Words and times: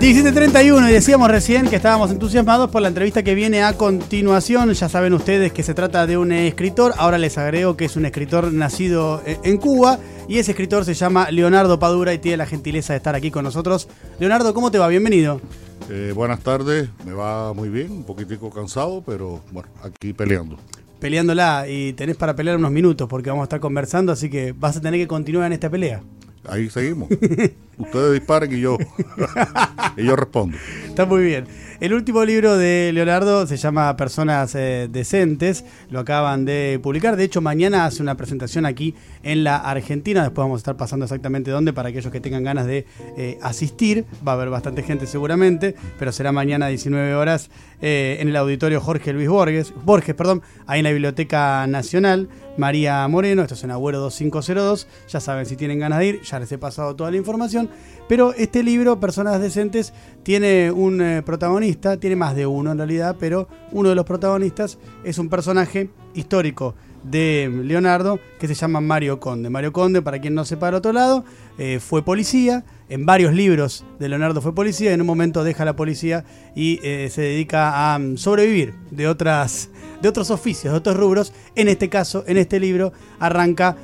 17.31 0.00 0.88
y 0.88 0.92
decíamos 0.94 1.30
recién 1.30 1.68
que 1.68 1.76
estábamos 1.76 2.10
entusiasmados 2.10 2.70
por 2.70 2.80
la 2.80 2.88
entrevista 2.88 3.22
que 3.22 3.34
viene 3.34 3.62
a 3.62 3.74
continuación. 3.74 4.72
Ya 4.72 4.88
saben 4.88 5.12
ustedes 5.12 5.52
que 5.52 5.62
se 5.62 5.74
trata 5.74 6.06
de 6.06 6.16
un 6.16 6.32
escritor. 6.32 6.94
Ahora 6.96 7.18
les 7.18 7.36
agrego 7.36 7.76
que 7.76 7.84
es 7.84 7.96
un 7.96 8.06
escritor 8.06 8.50
nacido 8.50 9.22
en 9.26 9.58
Cuba 9.58 9.98
y 10.26 10.38
ese 10.38 10.52
escritor 10.52 10.86
se 10.86 10.94
llama 10.94 11.30
Leonardo 11.30 11.78
Padura 11.78 12.14
y 12.14 12.18
tiene 12.18 12.38
la 12.38 12.46
gentileza 12.46 12.94
de 12.94 12.96
estar 12.96 13.14
aquí 13.14 13.30
con 13.30 13.44
nosotros. 13.44 13.90
Leonardo, 14.18 14.54
¿cómo 14.54 14.70
te 14.70 14.78
va? 14.78 14.88
Bienvenido. 14.88 15.38
Eh, 15.90 16.12
buenas 16.14 16.40
tardes, 16.40 16.88
me 17.04 17.12
va 17.12 17.52
muy 17.52 17.68
bien, 17.68 17.92
un 17.92 18.04
poquitico 18.04 18.48
cansado, 18.48 19.02
pero 19.04 19.42
bueno, 19.52 19.68
aquí 19.82 20.14
peleando. 20.14 20.56
Peleándola 20.98 21.66
y 21.68 21.92
tenés 21.92 22.16
para 22.16 22.34
pelear 22.34 22.56
unos 22.56 22.70
minutos 22.70 23.06
porque 23.06 23.28
vamos 23.28 23.42
a 23.42 23.44
estar 23.44 23.60
conversando, 23.60 24.12
así 24.12 24.30
que 24.30 24.52
vas 24.52 24.78
a 24.78 24.80
tener 24.80 24.98
que 24.98 25.06
continuar 25.06 25.48
en 25.48 25.52
esta 25.52 25.68
pelea. 25.68 26.00
Ahí 26.48 26.70
seguimos. 26.70 27.08
Ustedes 27.78 28.12
disparen 28.12 28.52
y 28.52 28.60
yo, 28.60 28.76
y 29.96 30.04
yo 30.04 30.16
respondo. 30.16 30.56
Está 30.86 31.06
muy 31.06 31.24
bien. 31.24 31.46
El 31.80 31.94
último 31.94 32.22
libro 32.26 32.58
de 32.58 32.90
Leonardo 32.92 33.46
se 33.46 33.56
llama 33.56 33.96
Personas 33.96 34.54
eh, 34.54 34.86
Decentes, 34.92 35.64
lo 35.88 36.00
acaban 36.00 36.44
de 36.44 36.78
publicar. 36.82 37.16
De 37.16 37.24
hecho, 37.24 37.40
mañana 37.40 37.86
hace 37.86 38.02
una 38.02 38.18
presentación 38.18 38.66
aquí 38.66 38.94
en 39.22 39.44
la 39.44 39.56
Argentina. 39.56 40.22
Después 40.22 40.44
vamos 40.44 40.58
a 40.58 40.60
estar 40.60 40.76
pasando 40.76 41.06
exactamente 41.06 41.50
dónde 41.50 41.72
para 41.72 41.88
aquellos 41.88 42.12
que 42.12 42.20
tengan 42.20 42.44
ganas 42.44 42.66
de 42.66 42.84
eh, 43.16 43.38
asistir. 43.40 44.04
Va 44.26 44.32
a 44.32 44.34
haber 44.34 44.50
bastante 44.50 44.82
gente 44.82 45.06
seguramente, 45.06 45.74
pero 45.98 46.12
será 46.12 46.32
mañana 46.32 46.66
a 46.66 46.68
19 46.68 47.14
horas 47.14 47.48
eh, 47.80 48.18
en 48.20 48.28
el 48.28 48.36
auditorio 48.36 48.82
Jorge 48.82 49.14
Luis 49.14 49.30
Borges, 49.30 49.72
Borges, 49.82 50.14
perdón, 50.14 50.42
ahí 50.66 50.80
en 50.80 50.84
la 50.84 50.90
Biblioteca 50.90 51.66
Nacional. 51.66 52.28
María 52.60 53.08
Moreno, 53.08 53.40
esto 53.40 53.54
es 53.54 53.64
en 53.64 53.70
Agüero 53.70 54.00
2502. 54.00 54.86
Ya 55.08 55.18
saben 55.18 55.46
si 55.46 55.56
tienen 55.56 55.78
ganas 55.78 55.98
de 55.98 56.06
ir, 56.06 56.20
ya 56.20 56.38
les 56.38 56.52
he 56.52 56.58
pasado 56.58 56.94
toda 56.94 57.10
la 57.10 57.16
información. 57.16 57.70
Pero 58.06 58.34
este 58.34 58.62
libro, 58.62 59.00
Personas 59.00 59.40
Decentes, 59.40 59.94
tiene 60.22 60.70
un 60.70 61.00
eh, 61.00 61.22
protagonista, 61.22 61.96
tiene 61.96 62.16
más 62.16 62.36
de 62.36 62.46
uno 62.46 62.70
en 62.70 62.76
realidad, 62.76 63.16
pero 63.18 63.48
uno 63.72 63.88
de 63.88 63.94
los 63.94 64.04
protagonistas 64.04 64.78
es 65.04 65.18
un 65.18 65.30
personaje 65.30 65.88
histórico 66.12 66.74
de 67.02 67.50
Leonardo 67.64 68.20
que 68.38 68.46
se 68.46 68.54
llama 68.54 68.82
Mario 68.82 69.20
Conde. 69.20 69.48
Mario 69.48 69.72
Conde, 69.72 70.02
para 70.02 70.20
quien 70.20 70.34
no 70.34 70.44
sepa 70.44 70.68
al 70.68 70.74
otro 70.74 70.92
lado, 70.92 71.24
eh, 71.56 71.80
fue 71.80 72.04
policía, 72.04 72.64
en 72.90 73.06
varios 73.06 73.32
libros 73.32 73.84
de 73.98 74.08
Leonardo 74.08 74.42
fue 74.42 74.54
policía, 74.54 74.90
y 74.90 74.94
en 74.94 75.00
un 75.00 75.06
momento 75.06 75.42
deja 75.44 75.64
la 75.64 75.76
policía 75.76 76.24
y 76.54 76.78
eh, 76.82 77.08
se 77.10 77.22
dedica 77.22 77.94
a 77.94 77.98
mm, 77.98 78.18
sobrevivir 78.18 78.74
de, 78.90 79.08
otras, 79.08 79.70
de 80.02 80.08
otros 80.08 80.30
oficios, 80.30 80.72
de 80.72 80.78
otros 80.78 80.96
rubros. 80.96 81.32
En 81.54 81.68
este 81.68 81.88
caso, 81.88 82.24
en 82.26 82.36
este 82.36 82.60
libro, 82.60 82.92
arranca 83.18 83.76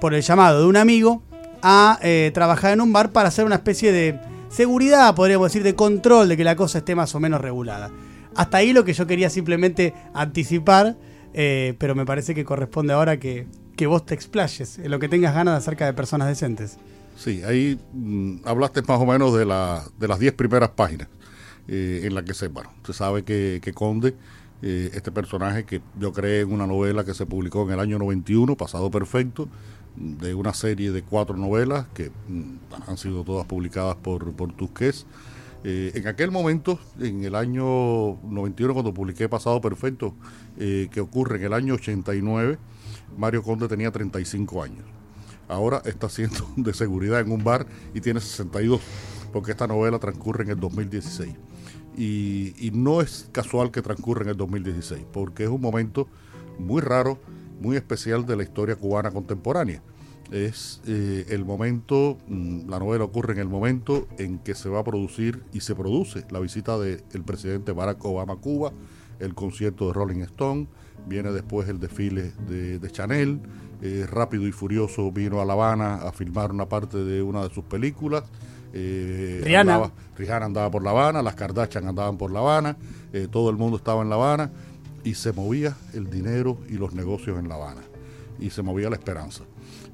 por 0.00 0.14
el 0.14 0.22
llamado 0.22 0.62
de 0.62 0.66
un 0.66 0.76
amigo 0.76 1.22
a 1.66 1.98
eh, 2.02 2.30
trabajar 2.34 2.74
en 2.74 2.82
un 2.82 2.92
bar 2.92 3.10
para 3.10 3.28
hacer 3.28 3.46
una 3.46 3.54
especie 3.54 3.90
de 3.90 4.20
seguridad, 4.50 5.14
podríamos 5.14 5.46
decir, 5.46 5.62
de 5.62 5.74
control 5.74 6.28
de 6.28 6.36
que 6.36 6.44
la 6.44 6.56
cosa 6.56 6.78
esté 6.78 6.94
más 6.94 7.14
o 7.14 7.20
menos 7.20 7.40
regulada. 7.40 7.90
Hasta 8.36 8.58
ahí 8.58 8.74
lo 8.74 8.84
que 8.84 8.92
yo 8.92 9.06
quería 9.06 9.30
simplemente 9.30 9.94
anticipar, 10.12 10.94
eh, 11.32 11.74
pero 11.78 11.94
me 11.94 12.04
parece 12.04 12.34
que 12.34 12.44
corresponde 12.44 12.92
ahora 12.92 13.18
que, 13.18 13.46
vos 13.86 14.04
te 14.04 14.14
explayes 14.14 14.78
en 14.78 14.90
lo 14.90 14.98
que 14.98 15.08
tengas 15.08 15.34
ganas 15.34 15.56
acerca 15.56 15.86
de 15.86 15.94
personas 15.94 16.28
decentes. 16.28 16.76
Sí, 17.16 17.42
ahí 17.44 17.78
mm, 17.92 18.38
hablaste 18.44 18.82
más 18.82 19.00
o 19.00 19.06
menos 19.06 19.34
de, 19.36 19.44
la, 19.44 19.84
de 19.98 20.08
las 20.08 20.18
10 20.18 20.34
primeras 20.34 20.70
páginas 20.70 21.08
eh, 21.68 22.02
en 22.04 22.14
las 22.14 22.24
que 22.24 22.34
se, 22.34 22.48
bueno, 22.48 22.70
se 22.84 22.92
sabe 22.92 23.24
que, 23.24 23.60
que 23.62 23.72
Conde, 23.72 24.14
este 24.62 25.12
personaje 25.12 25.64
que 25.64 25.82
yo 26.00 26.10
creé 26.14 26.40
en 26.40 26.50
una 26.50 26.66
novela 26.66 27.04
que 27.04 27.12
se 27.12 27.26
publicó 27.26 27.64
en 27.64 27.72
el 27.72 27.80
año 27.80 27.98
91, 27.98 28.56
Pasado 28.56 28.90
Perfecto, 28.90 29.46
de 29.96 30.34
una 30.34 30.54
serie 30.54 30.90
de 30.90 31.02
cuatro 31.02 31.36
novelas 31.36 31.86
que 31.94 32.10
mm, 32.28 32.56
han 32.86 32.96
sido 32.96 33.24
todas 33.24 33.46
publicadas 33.46 33.96
por, 33.96 34.32
por 34.32 34.52
Tusqués. 34.52 35.06
Eh, 35.62 35.92
en 35.94 36.06
aquel 36.06 36.30
momento, 36.30 36.78
en 37.00 37.24
el 37.24 37.34
año 37.34 38.18
91, 38.22 38.74
cuando 38.74 38.92
publiqué 38.92 39.28
Pasado 39.28 39.60
Perfecto, 39.60 40.14
eh, 40.58 40.88
que 40.90 41.00
ocurre 41.00 41.38
en 41.38 41.44
el 41.44 41.52
año 41.52 41.74
89, 41.74 42.58
Mario 43.16 43.42
Conde 43.42 43.68
tenía 43.68 43.90
35 43.90 44.62
años. 44.62 44.84
Ahora 45.48 45.82
está 45.84 46.06
haciendo 46.06 46.46
de 46.56 46.74
seguridad 46.74 47.20
en 47.20 47.32
un 47.32 47.44
bar 47.44 47.66
y 47.94 48.00
tiene 48.00 48.20
62, 48.20 48.80
porque 49.32 49.52
esta 49.52 49.66
novela 49.66 49.98
transcurre 49.98 50.44
en 50.44 50.50
el 50.50 50.60
2016. 50.60 51.34
Y, 51.96 52.70
no 52.72 53.00
es 53.00 53.28
casual 53.30 53.70
que 53.70 53.80
transcurra 53.80 54.22
en 54.22 54.30
el 54.30 54.36
2016, 54.36 55.06
porque 55.12 55.44
es 55.44 55.48
un 55.48 55.60
momento 55.60 56.08
muy 56.58 56.80
raro 56.80 57.20
muy 57.60 57.76
especial 57.76 58.26
de 58.26 58.36
la 58.36 58.42
historia 58.42 58.74
cubana 58.74 59.12
contemporánea. 59.12 59.80
Es 60.32 60.80
eh, 60.86 61.26
el 61.28 61.44
momento, 61.44 62.18
mm, 62.26 62.68
la 62.68 62.80
novela 62.80 63.04
ocurre 63.04 63.34
en 63.34 63.38
el 63.38 63.48
momento 63.48 64.08
en 64.18 64.38
que 64.38 64.54
se 64.54 64.68
va 64.68 64.80
a 64.80 64.84
producir 64.84 65.44
y 65.52 65.60
se 65.60 65.76
produce 65.76 66.24
la 66.30 66.40
visita 66.40 66.78
del 66.78 67.22
presidente 67.24 67.70
Barack 67.70 68.04
Obama 68.04 68.32
a 68.32 68.36
Cuba, 68.36 68.72
el 69.20 69.34
concierto 69.34 69.86
de 69.86 69.92
Rolling 69.92 70.22
Stone, 70.22 70.66
viene 71.06 71.32
después 71.32 71.68
el 71.68 71.78
desfile 71.78 72.32
de, 72.48 72.90
Chanel, 72.90 73.40
eh, 73.84 74.06
Rápido 74.10 74.48
y 74.48 74.52
Furioso 74.52 75.12
vino 75.12 75.40
a 75.40 75.44
La 75.44 75.52
Habana 75.52 75.96
a 75.96 76.10
filmar 76.10 76.50
una 76.50 76.68
parte 76.68 76.98
de 76.98 77.22
una 77.22 77.46
de 77.46 77.54
sus 77.54 77.64
películas. 77.64 78.24
Eh, 78.72 79.40
Rihanna. 79.44 79.74
Andaba, 79.74 79.92
Rihanna 80.16 80.46
andaba 80.46 80.70
por 80.70 80.82
La 80.82 80.90
Habana, 80.90 81.22
las 81.22 81.34
Kardashian 81.34 81.86
andaban 81.86 82.18
por 82.18 82.32
La 82.32 82.40
Habana, 82.40 82.76
todo 83.30 83.50
el 83.50 83.56
mundo 83.56 83.76
estaba 83.76 84.02
en 84.02 84.08
La 84.08 84.16
Habana 84.16 84.50
y 85.04 85.14
se 85.14 85.32
movía 85.32 85.76
el 85.92 86.10
dinero 86.10 86.58
y 86.68 86.78
los 86.78 86.92
negocios 86.94 87.38
en 87.38 87.48
La 87.48 87.54
Habana 87.54 87.82
y 88.38 88.50
se 88.50 88.62
movía 88.62 88.90
la 88.90 88.96
esperanza. 88.96 89.44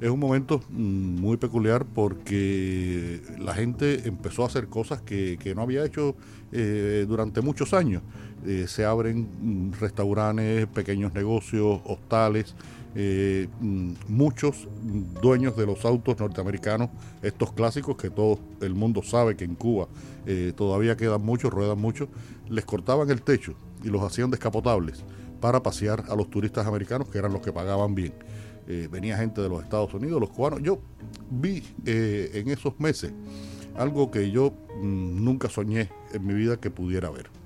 Es 0.01 0.09
un 0.09 0.19
momento 0.19 0.63
mm, 0.71 1.21
muy 1.21 1.37
peculiar 1.37 1.85
porque 1.85 3.21
la 3.39 3.55
gente 3.55 4.09
empezó 4.09 4.45
a 4.45 4.47
hacer 4.47 4.69
cosas 4.69 5.03
que, 5.03 5.53
no 5.55 5.63
había 5.63 5.85
hecho 5.85 6.17
eh, 6.53 7.05
durante 7.07 7.43
muchos 7.43 7.75
años. 7.75 8.03
Eh, 8.47 8.67
se 8.69 8.85
abren 8.85 9.29
mm, 9.41 9.73
restaurantes, 9.81 10.67
pequeños 10.69 11.13
negocios, 11.13 11.81
hostales, 11.85 12.55
eh, 12.95 13.49
mm, 13.61 13.93
muchos 14.09 14.69
dueños 15.21 15.57
de 15.57 15.67
los 15.67 15.85
autos 15.85 16.19
norteamericanos, 16.19 16.91
estos 17.23 17.53
clásicos 17.53 17.97
que 17.97 18.11
todo 18.11 18.39
el 18.61 18.75
mundo 18.75 19.03
sabe 19.03 19.37
que 19.37 19.45
en 19.45 19.55
Cuba 19.55 19.89
todavía 20.55 20.97
quedan 20.97 21.23
muchos, 21.23 21.53
ruedan 21.53 21.81
muchos, 21.81 22.09
les 22.49 22.65
cortaban 22.65 23.11
el 23.11 23.23
techo 23.23 23.55
y 23.83 23.89
los 23.89 24.03
hacían 24.03 24.31
descapotables 24.31 25.03
para 25.41 25.63
pasear 25.63 26.05
a 26.09 26.15
los 26.15 26.31
turistas 26.31 26.67
americanos, 26.67 27.09
que 27.09 27.19
eran 27.19 27.33
los 27.33 27.43
que 27.43 27.53
pagaban 27.53 27.95
bien. 27.95 28.13
Eh, 28.69 28.89
venía 28.91 29.17
gente 29.17 29.41
de 29.41 29.49
los 29.49 29.63
Estados 29.63 29.93
Unidos, 29.95 30.21
los 30.21 30.31
cubanos. 30.31 30.63
Yo 30.63 30.79
vi 31.31 31.63
eh, 31.87 32.31
en 32.35 32.51
esos 32.51 32.79
meses 32.79 33.13
algo 33.77 34.11
que 34.11 34.31
yo 34.31 34.53
mm, 34.81 35.25
nunca 35.25 35.49
soñé 35.49 35.89
en 36.13 36.27
mi 36.27 36.35
vida 36.35 36.59
que 36.59 36.71
pudiera 36.71 37.11
ver. 37.11 37.40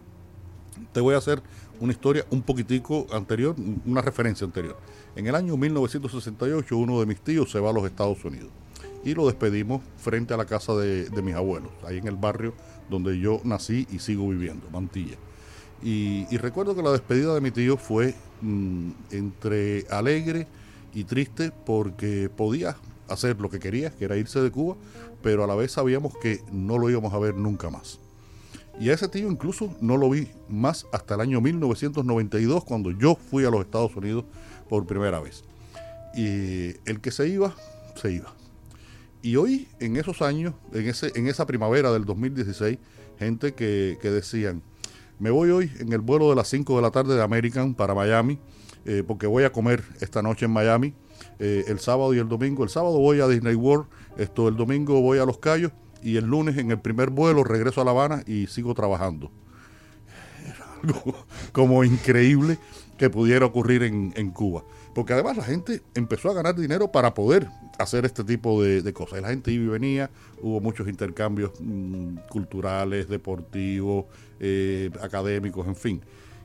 Te 0.92 1.00
voy 1.00 1.14
a 1.14 1.18
hacer 1.18 1.42
una 1.80 1.92
historia 1.92 2.24
un 2.30 2.42
poquitico 2.42 3.06
anterior, 3.12 3.56
una 3.84 4.00
referencia 4.00 4.44
anterior. 4.44 4.76
En 5.16 5.26
el 5.26 5.34
año 5.34 5.56
1968 5.56 6.76
uno 6.76 7.00
de 7.00 7.06
mis 7.06 7.20
tíos 7.20 7.50
se 7.50 7.60
va 7.60 7.70
a 7.70 7.72
los 7.72 7.84
Estados 7.84 8.24
Unidos 8.24 8.50
y 9.04 9.14
lo 9.14 9.26
despedimos 9.26 9.82
frente 9.96 10.32
a 10.34 10.36
la 10.36 10.46
casa 10.46 10.74
de, 10.74 11.08
de 11.10 11.22
mis 11.22 11.34
abuelos, 11.34 11.70
ahí 11.86 11.98
en 11.98 12.06
el 12.06 12.16
barrio 12.16 12.54
donde 12.88 13.18
yo 13.18 13.40
nací 13.44 13.86
y 13.90 13.98
sigo 13.98 14.28
viviendo, 14.28 14.68
Mantilla. 14.70 15.16
Y, 15.82 16.24
recuerdo 16.38 16.74
que 16.74 16.82
la 16.82 16.92
despedida 16.92 17.34
de 17.34 17.42
mi 17.42 17.50
tío 17.50 17.76
fue 17.76 18.14
mm, 18.40 18.90
entre 19.10 19.86
alegre 19.90 20.46
y 20.94 21.04
triste 21.04 21.52
porque 21.66 22.30
podía 22.34 22.76
hacer 23.08 23.38
lo 23.38 23.50
que 23.50 23.58
quería, 23.58 23.90
que 23.90 24.06
era 24.06 24.16
irse 24.16 24.40
de 24.40 24.50
Cuba, 24.50 24.76
pero 25.22 25.44
a 25.44 25.46
la 25.46 25.54
vez 25.54 25.72
sabíamos 25.72 26.16
que 26.22 26.40
no 26.50 26.78
lo 26.78 26.88
íbamos 26.88 27.12
a 27.12 27.18
ver 27.18 27.34
nunca 27.34 27.68
más. 27.68 28.00
Y 28.80 28.90
a 28.90 28.94
ese 28.94 29.08
tío 29.08 29.30
incluso 29.30 29.74
no 29.80 29.96
lo 29.96 30.10
vi 30.10 30.28
más 30.48 30.86
hasta 30.92 31.14
el 31.14 31.20
año 31.20 31.40
1992, 31.40 32.64
cuando 32.64 32.90
yo 32.90 33.14
fui 33.14 33.44
a 33.44 33.50
los 33.50 33.60
Estados 33.60 33.94
Unidos 33.96 34.24
por 34.68 34.86
primera 34.86 35.20
vez. 35.20 35.44
Y 36.14 36.74
el 36.88 37.00
que 37.00 37.10
se 37.10 37.28
iba, 37.28 37.54
se 37.94 38.12
iba. 38.12 38.34
Y 39.22 39.36
hoy, 39.36 39.68
en 39.80 39.96
esos 39.96 40.22
años, 40.22 40.54
en, 40.72 40.88
ese, 40.88 41.12
en 41.14 41.28
esa 41.28 41.46
primavera 41.46 41.92
del 41.92 42.04
2016, 42.04 42.78
gente 43.18 43.54
que, 43.54 43.96
que 44.02 44.10
decían, 44.10 44.62
me 45.18 45.30
voy 45.30 45.50
hoy 45.50 45.70
en 45.78 45.92
el 45.92 46.00
vuelo 46.00 46.28
de 46.28 46.36
las 46.36 46.48
5 46.48 46.76
de 46.76 46.82
la 46.82 46.90
tarde 46.90 47.14
de 47.14 47.22
American 47.22 47.74
para 47.74 47.94
Miami, 47.94 48.38
eh, 48.84 49.02
porque 49.06 49.26
voy 49.26 49.44
a 49.44 49.52
comer 49.52 49.82
esta 50.00 50.20
noche 50.20 50.44
en 50.44 50.52
Miami, 50.52 50.92
eh, 51.38 51.64
el 51.68 51.78
sábado 51.78 52.12
y 52.12 52.18
el 52.18 52.28
domingo. 52.28 52.64
El 52.64 52.70
sábado 52.70 52.98
voy 52.98 53.20
a 53.20 53.28
Disney 53.28 53.54
World, 53.54 53.86
esto, 54.18 54.48
el 54.48 54.56
domingo 54.56 55.00
voy 55.00 55.18
a 55.18 55.24
Los 55.24 55.38
Cayos 55.38 55.72
y 56.04 56.16
el 56.16 56.26
lunes 56.26 56.56
en 56.58 56.70
el 56.70 56.78
primer 56.78 57.10
vuelo 57.10 57.42
regreso 57.42 57.80
a 57.80 57.84
La 57.84 57.90
Habana 57.90 58.22
y 58.26 58.46
sigo 58.46 58.74
trabajando. 58.74 59.32
Era 60.44 60.64
algo 60.82 61.26
como 61.52 61.82
increíble 61.82 62.58
que 62.98 63.10
pudiera 63.10 63.46
ocurrir 63.46 63.82
en, 63.82 64.12
en 64.14 64.30
Cuba. 64.30 64.62
Porque 64.94 65.12
además 65.12 65.36
la 65.36 65.42
gente 65.42 65.82
empezó 65.94 66.30
a 66.30 66.34
ganar 66.34 66.54
dinero 66.54 66.92
para 66.92 67.14
poder 67.14 67.48
hacer 67.78 68.04
este 68.04 68.22
tipo 68.24 68.62
de, 68.62 68.92
cosas. 68.92 69.20
La 69.20 69.28
gente 69.28 69.50
iba 69.50 69.64
y 69.64 69.68
venía, 69.68 70.10
hubo 70.40 70.60
muchos 70.60 70.88
intercambios 70.88 71.52
mm, 71.60 72.16
culturales, 72.28 73.08
deportivos, 73.08 74.06
eh, 74.40 74.90
académicos, 75.02 75.66
en 75.66 75.76
fin. 75.76 76.00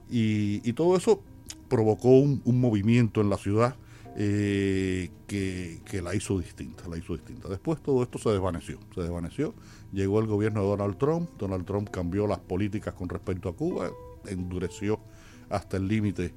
Y, 0.09 0.73
todo 0.73 0.97
eso 0.97 1.21
provocó 1.67 2.09
un, 2.09 2.41
movimiento 2.45 3.21
en 3.21 3.29
la 3.29 3.38
ciudad 3.38 3.75
eh, 4.21 5.10
que, 5.27 6.01
la 6.01 6.13
hizo 6.13 6.38
distinta, 6.38 6.89
la 6.89 6.98
hizo 6.98 7.13
distinta. 7.13 7.48
Después 7.48 7.81
todo 7.81 8.04
esto 8.04 8.18
se 8.18 8.30
desvaneció, 8.30 8.77
se 8.94 9.01
desvaneció. 9.01 9.56
Llegó 9.94 10.19
el 10.19 10.27
gobierno 10.27 10.62
de 10.62 10.68
Donald 10.68 10.98
Trump, 10.98 11.30
Donald 11.39 11.66
Trump 11.66 11.89
cambió 11.89 12.27
las 12.27 12.39
políticas 12.39 12.94
con 12.94 13.07
respecto 13.07 13.48
a 13.48 13.56
Cuba, 13.56 13.92
endureció 14.25 15.00
hasta 15.50 15.77
el 15.77 15.88
límite 15.88 16.33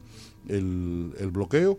el, 0.47 1.31
bloqueo 1.33 1.77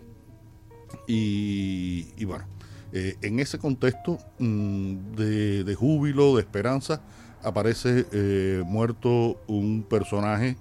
y, 1.07 2.07
y 2.17 2.25
bueno, 2.25 2.45
eh, 2.91 3.15
en 3.21 3.39
ese 3.39 3.57
contexto 3.57 4.17
mm, 4.39 5.15
de, 5.15 5.63
de, 5.63 5.75
júbilo, 5.75 6.35
de 6.35 6.41
esperanza, 6.41 7.01
aparece 7.43 8.05
eh, 8.11 8.61
muerto 8.65 9.41
un 9.47 9.83
personaje 9.83 10.57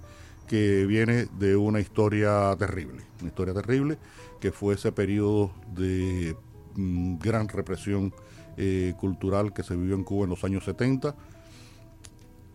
que 0.53 0.85
viene 0.85 1.25
de 1.39 1.55
una 1.55 1.79
historia 1.79 2.55
terrible, 2.59 3.01
una 3.21 3.29
historia 3.29 3.55
terrible 3.55 3.97
que 4.39 4.51
fue 4.51 4.75
ese 4.75 4.91
periodo 4.91 5.51
de 5.73 6.37
mm, 6.75 7.17
gran 7.17 7.47
represión 7.47 8.13
eh, 8.57 8.93
cultural 8.99 9.51
que 9.51 9.63
se 9.63 9.75
vivió 9.75 9.95
en 9.95 10.03
Cuba 10.03 10.25
en 10.25 10.29
los 10.29 10.43
años 10.43 10.63
70, 10.65 11.15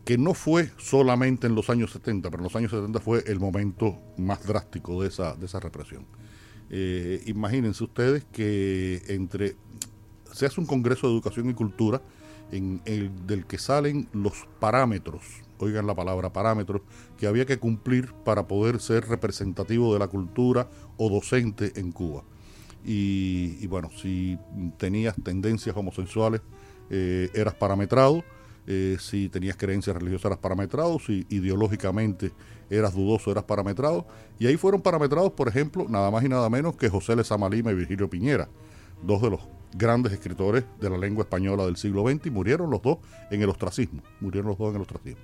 que 0.04 0.16
no 0.16 0.32
fue 0.34 0.70
solamente 0.76 1.48
en 1.48 1.56
los 1.56 1.70
años 1.70 1.90
70, 1.90 2.30
pero 2.30 2.40
en 2.40 2.44
los 2.44 2.54
años 2.54 2.70
70 2.70 3.00
fue 3.00 3.24
el 3.26 3.40
momento 3.40 3.98
más 4.16 4.46
drástico 4.46 5.02
de 5.02 5.08
esa, 5.08 5.34
de 5.34 5.46
esa 5.46 5.58
represión. 5.58 6.06
Eh, 6.70 7.20
imagínense 7.26 7.82
ustedes 7.82 8.24
que 8.30 9.02
entre 9.08 9.56
se 10.32 10.46
hace 10.46 10.60
un 10.60 10.68
Congreso 10.68 11.08
de 11.08 11.14
Educación 11.14 11.50
y 11.50 11.54
Cultura 11.54 12.00
en 12.52 12.80
el 12.84 13.26
del 13.26 13.44
que 13.44 13.58
salen 13.58 14.08
los 14.12 14.46
parámetros, 14.60 15.42
oigan 15.64 15.86
la 15.86 15.94
palabra 15.94 16.32
parámetros, 16.32 16.82
que 17.16 17.26
había 17.26 17.46
que 17.46 17.58
cumplir 17.58 18.12
para 18.24 18.46
poder 18.46 18.80
ser 18.80 19.08
representativo 19.08 19.92
de 19.92 19.98
la 19.98 20.08
cultura 20.08 20.68
o 20.96 21.08
docente 21.08 21.72
en 21.76 21.92
Cuba. 21.92 22.24
Y, 22.84 23.66
bueno, 23.66 23.90
si 23.94 24.38
tenías 24.78 25.14
tendencias 25.22 25.76
homosexuales, 25.76 26.40
eh, 26.90 27.28
eras 27.34 27.54
parametrado, 27.54 28.24
eh, 28.66 28.96
si 29.00 29.28
tenías 29.28 29.56
creencias 29.56 29.96
religiosas, 29.96 30.26
eras 30.26 30.38
parametrado, 30.38 30.98
si 30.98 31.26
ideológicamente 31.28 32.32
eras 32.70 32.94
dudoso, 32.94 33.30
eras 33.30 33.44
parametrado. 33.44 34.06
Y 34.38 34.46
ahí 34.46 34.56
fueron 34.56 34.80
parametrados, 34.80 35.32
por 35.32 35.48
ejemplo, 35.48 35.86
nada 35.88 36.10
más 36.10 36.24
y 36.24 36.28
nada 36.28 36.48
menos 36.48 36.76
que 36.76 36.88
José 36.88 37.16
Lezama 37.16 37.48
Lima 37.48 37.72
y 37.72 37.74
Virgilio 37.74 38.08
Piñera, 38.08 38.48
dos 39.02 39.22
de 39.22 39.30
los 39.30 39.40
grandes 39.74 40.12
escritores 40.12 40.64
de 40.80 40.90
la 40.90 40.98
lengua 40.98 41.24
española 41.24 41.64
del 41.66 41.76
siglo 41.76 42.08
XX 42.08 42.26
y 42.26 42.30
murieron 42.30 42.70
los 42.70 42.82
dos 42.82 42.98
en 43.30 43.42
el 43.42 43.48
ostracismo, 43.48 44.02
murieron 44.20 44.48
los 44.48 44.58
dos 44.58 44.70
en 44.70 44.76
el 44.76 44.82
ostracismo. 44.82 45.22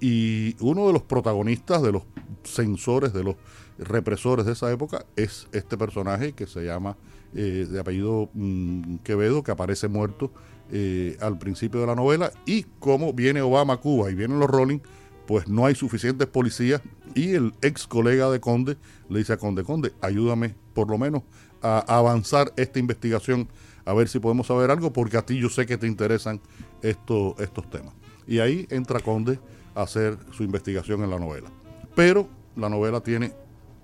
Y 0.00 0.56
uno 0.60 0.86
de 0.86 0.92
los 0.92 1.02
protagonistas, 1.02 1.82
de 1.82 1.92
los 1.92 2.04
censores, 2.44 3.12
de 3.12 3.24
los 3.24 3.36
represores 3.78 4.46
de 4.46 4.52
esa 4.52 4.70
época 4.70 5.04
es 5.16 5.48
este 5.52 5.76
personaje 5.76 6.32
que 6.32 6.46
se 6.46 6.64
llama 6.64 6.96
eh, 7.34 7.66
de 7.68 7.80
apellido 7.80 8.30
mm, 8.32 8.96
Quevedo, 8.98 9.42
que 9.42 9.50
aparece 9.50 9.88
muerto 9.88 10.32
eh, 10.70 11.16
al 11.20 11.38
principio 11.38 11.80
de 11.80 11.86
la 11.86 11.94
novela, 11.94 12.32
y 12.46 12.64
como 12.78 13.12
viene 13.12 13.42
Obama 13.42 13.74
a 13.74 13.76
Cuba 13.78 14.10
y 14.10 14.14
vienen 14.14 14.38
los 14.38 14.48
Rolling, 14.48 14.80
pues 15.26 15.46
no 15.46 15.66
hay 15.66 15.74
suficientes 15.74 16.26
policías 16.26 16.80
y 17.14 17.34
el 17.34 17.52
ex 17.60 17.86
colega 17.86 18.30
de 18.30 18.40
Conde 18.40 18.78
le 19.10 19.18
dice 19.18 19.34
a 19.34 19.36
Conde, 19.36 19.62
Conde, 19.62 19.92
ayúdame 20.00 20.54
por 20.72 20.88
lo 20.88 20.96
menos 20.96 21.22
a 21.60 21.80
avanzar 21.80 22.52
esta 22.56 22.78
investigación, 22.78 23.46
a 23.88 23.94
ver 23.94 24.06
si 24.06 24.18
podemos 24.18 24.46
saber 24.46 24.70
algo, 24.70 24.92
porque 24.92 25.16
a 25.16 25.22
ti 25.24 25.38
yo 25.38 25.48
sé 25.48 25.64
que 25.64 25.78
te 25.78 25.86
interesan 25.86 26.42
estos, 26.82 27.40
estos 27.40 27.70
temas. 27.70 27.94
Y 28.26 28.38
ahí 28.38 28.66
entra 28.68 29.00
Conde 29.00 29.38
a 29.74 29.80
hacer 29.80 30.18
su 30.30 30.42
investigación 30.42 31.02
en 31.02 31.08
la 31.08 31.18
novela. 31.18 31.48
Pero 31.96 32.28
la 32.54 32.68
novela 32.68 33.00
tiene 33.00 33.32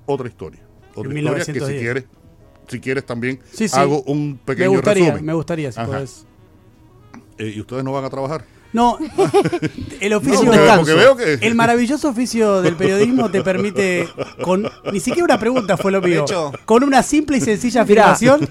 otra 0.04 0.28
historia. 0.28 0.60
Otra 0.94 1.18
historia 1.18 1.44
que 1.46 1.54
si 1.54 1.78
quieres, 1.78 2.04
si 2.68 2.80
quieres 2.80 3.06
también 3.06 3.40
hago 3.72 4.02
un 4.02 4.38
pequeño 4.44 4.72
me 4.72 4.76
gustaría, 4.76 5.04
resumen. 5.04 5.24
Me 5.24 5.32
gustaría, 5.32 5.72
si 5.72 5.80
puedes. 5.80 6.26
Eh, 7.38 7.54
¿Y 7.56 7.60
ustedes 7.60 7.82
no 7.82 7.92
van 7.92 8.04
a 8.04 8.10
trabajar? 8.10 8.44
No, 8.74 8.98
el 10.00 10.12
oficio 10.12 10.52
El 11.40 11.54
maravilloso 11.54 12.10
oficio 12.10 12.60
del 12.60 12.76
periodismo 12.76 13.30
te 13.30 13.42
permite 13.42 14.06
con 14.42 14.68
ni 14.92 15.00
siquiera 15.00 15.24
una 15.24 15.38
pregunta 15.38 15.78
fue 15.78 15.92
lo 15.92 16.02
mío. 16.02 16.26
con 16.66 16.84
una 16.84 17.02
simple 17.02 17.38
y 17.38 17.40
sencilla 17.40 17.82
afirmación 17.82 18.46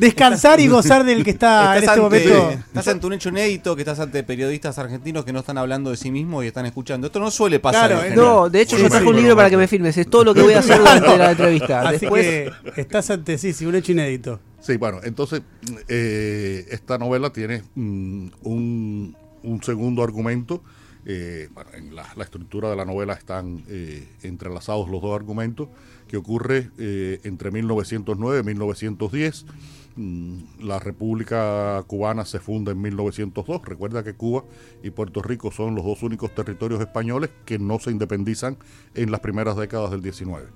descansar 0.00 0.58
y 0.60 0.66
gozar 0.66 1.04
del 1.04 1.22
que 1.22 1.30
está 1.30 1.76
en 1.76 1.84
este 1.84 2.00
momento. 2.00 2.50
Estás 2.50 2.88
ante 2.88 3.06
un 3.06 3.12
hecho 3.12 3.28
inédito, 3.28 3.76
que 3.76 3.82
estás 3.82 4.00
ante 4.00 4.22
periodistas 4.24 4.78
argentinos 4.78 5.24
que 5.24 5.32
no 5.32 5.40
están 5.40 5.58
hablando 5.58 5.90
de 5.90 5.96
sí 5.96 6.10
mismos 6.10 6.44
y 6.44 6.48
están 6.48 6.66
escuchando. 6.66 7.06
Esto 7.06 7.20
no 7.20 7.30
suele 7.30 7.60
pasar. 7.60 7.90
Claro, 7.90 8.14
no, 8.16 8.50
de 8.50 8.62
hecho 8.62 8.78
yo 8.78 8.88
traje 8.88 9.06
un 9.06 9.16
libro 9.16 9.36
para 9.36 9.50
que 9.50 9.56
me 9.56 9.68
firmes. 9.68 9.96
Es 9.96 10.08
todo 10.08 10.24
lo 10.24 10.34
que 10.34 10.42
voy 10.42 10.54
a 10.54 10.60
hacer 10.60 10.78
durante 10.78 11.18
la 11.18 11.30
entrevista. 11.32 11.80
Así 11.82 12.00
Después 12.00 12.50
que 12.74 12.80
estás 12.80 13.10
ante 13.10 13.36
sí, 13.38 13.52
sí, 13.52 13.66
un 13.66 13.74
hecho 13.74 13.92
inédito. 13.92 14.40
Sí, 14.60 14.76
bueno, 14.76 15.00
entonces 15.02 15.42
eh, 15.88 16.66
esta 16.70 16.98
novela 16.98 17.30
tiene 17.30 17.62
mm, 17.74 18.28
un, 18.42 19.16
un 19.42 19.62
segundo 19.62 20.02
argumento. 20.02 20.62
Eh, 21.06 21.48
bueno, 21.54 21.70
en 21.72 21.94
la, 21.94 22.06
la, 22.14 22.24
estructura 22.24 22.68
de 22.68 22.76
la 22.76 22.84
novela 22.84 23.14
están 23.14 23.64
eh, 23.68 24.06
entrelazados 24.22 24.88
los 24.90 25.00
dos 25.00 25.16
argumentos, 25.16 25.68
que 26.08 26.16
ocurre 26.16 26.70
eh, 26.78 27.20
entre 27.24 27.50
1909 27.50 28.40
y 28.40 28.44
1910. 28.44 29.46
Mm, 29.96 30.38
la 30.60 30.78
República 30.78 31.82
Cubana 31.86 32.24
se 32.24 32.40
funda 32.40 32.72
en 32.72 32.80
1902. 32.80 33.62
Recuerda 33.64 34.04
que 34.04 34.14
Cuba 34.14 34.44
y 34.82 34.90
Puerto 34.90 35.22
Rico 35.22 35.50
son 35.50 35.74
los 35.74 35.84
dos 35.84 36.02
únicos 36.02 36.34
territorios 36.34 36.80
españoles 36.80 37.30
que 37.44 37.58
no 37.58 37.78
se 37.78 37.90
independizan 37.90 38.56
en 38.94 39.10
las 39.10 39.20
primeras 39.20 39.56
décadas 39.56 39.90
del 39.90 40.02
19. 40.02 40.48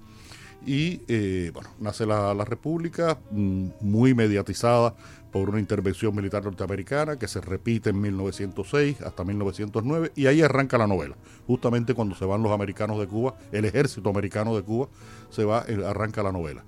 Y 0.67 1.03
eh, 1.09 1.51
bueno, 1.53 1.69
nace 1.79 2.07
la, 2.07 2.33
la 2.33 2.45
República, 2.45 3.19
mm, 3.31 3.67
muy 3.81 4.15
mediatizada 4.15 4.95
por 5.35 5.51
una 5.51 5.59
intervención 5.59 6.15
militar 6.15 6.45
norteamericana 6.45 7.19
que 7.19 7.27
se 7.27 7.41
repite 7.41 7.91
en 7.91 8.01
1906 8.01 9.03
hasta 9.03 9.25
1909 9.25 10.13
y 10.15 10.27
ahí 10.27 10.43
arranca 10.43 10.79
la 10.79 10.87
novela. 10.87 11.17
Justamente 11.49 11.93
cuando 11.93 12.15
se 12.15 12.25
van 12.25 12.43
los 12.43 12.53
americanos 12.53 13.01
de 13.01 13.09
Cuba, 13.09 13.35
el 13.51 13.65
ejército 13.65 14.09
americano 14.09 14.55
de 14.55 14.63
Cuba 14.63 14.89
se 15.31 15.45
va, 15.45 15.65
eh, 15.67 15.85
arranca 15.85 16.23
la 16.23 16.31
novela. 16.31 16.65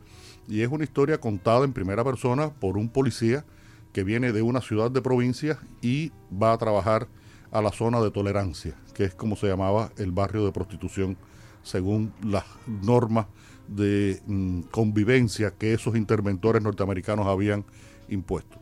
Y 0.48 0.62
es 0.62 0.69
una 0.69 0.84
historia 0.84 1.19
contada 1.19 1.64
en 1.64 1.72
primera 1.72 2.04
persona 2.04 2.50
por 2.50 2.76
un 2.76 2.88
policía 2.88 3.44
que 3.93 4.04
viene 4.04 4.32
de 4.32 4.43
una 4.43 4.60
ciudad 4.60 4.90
de 4.90 5.02
provincia 5.02 5.58
y 5.81 6.12
va 6.31 6.52
a 6.52 6.58
trabajar 6.58 7.08
a 7.50 7.62
la 7.62 7.72
zona 7.72 8.00
de 8.00 8.10
tolerancia, 8.10 8.75
que 8.94 9.04
es 9.04 9.14
como 9.14 9.37
se 9.37 9.46
llamaba 9.46 9.90
el 9.96 10.12
barrio 10.12 10.44
de 10.44 10.52
prostitución 10.52 11.16
según 11.62 12.12
las 12.22 12.44
normas 12.82 13.26
de 13.69 14.20
mm, 14.26 14.60
convivencia 14.70 15.50
que 15.50 15.72
esos 15.72 15.96
interventores 15.96 16.62
norteamericanos 16.62 17.26
habían 17.26 17.64
impuesto. 18.08 18.58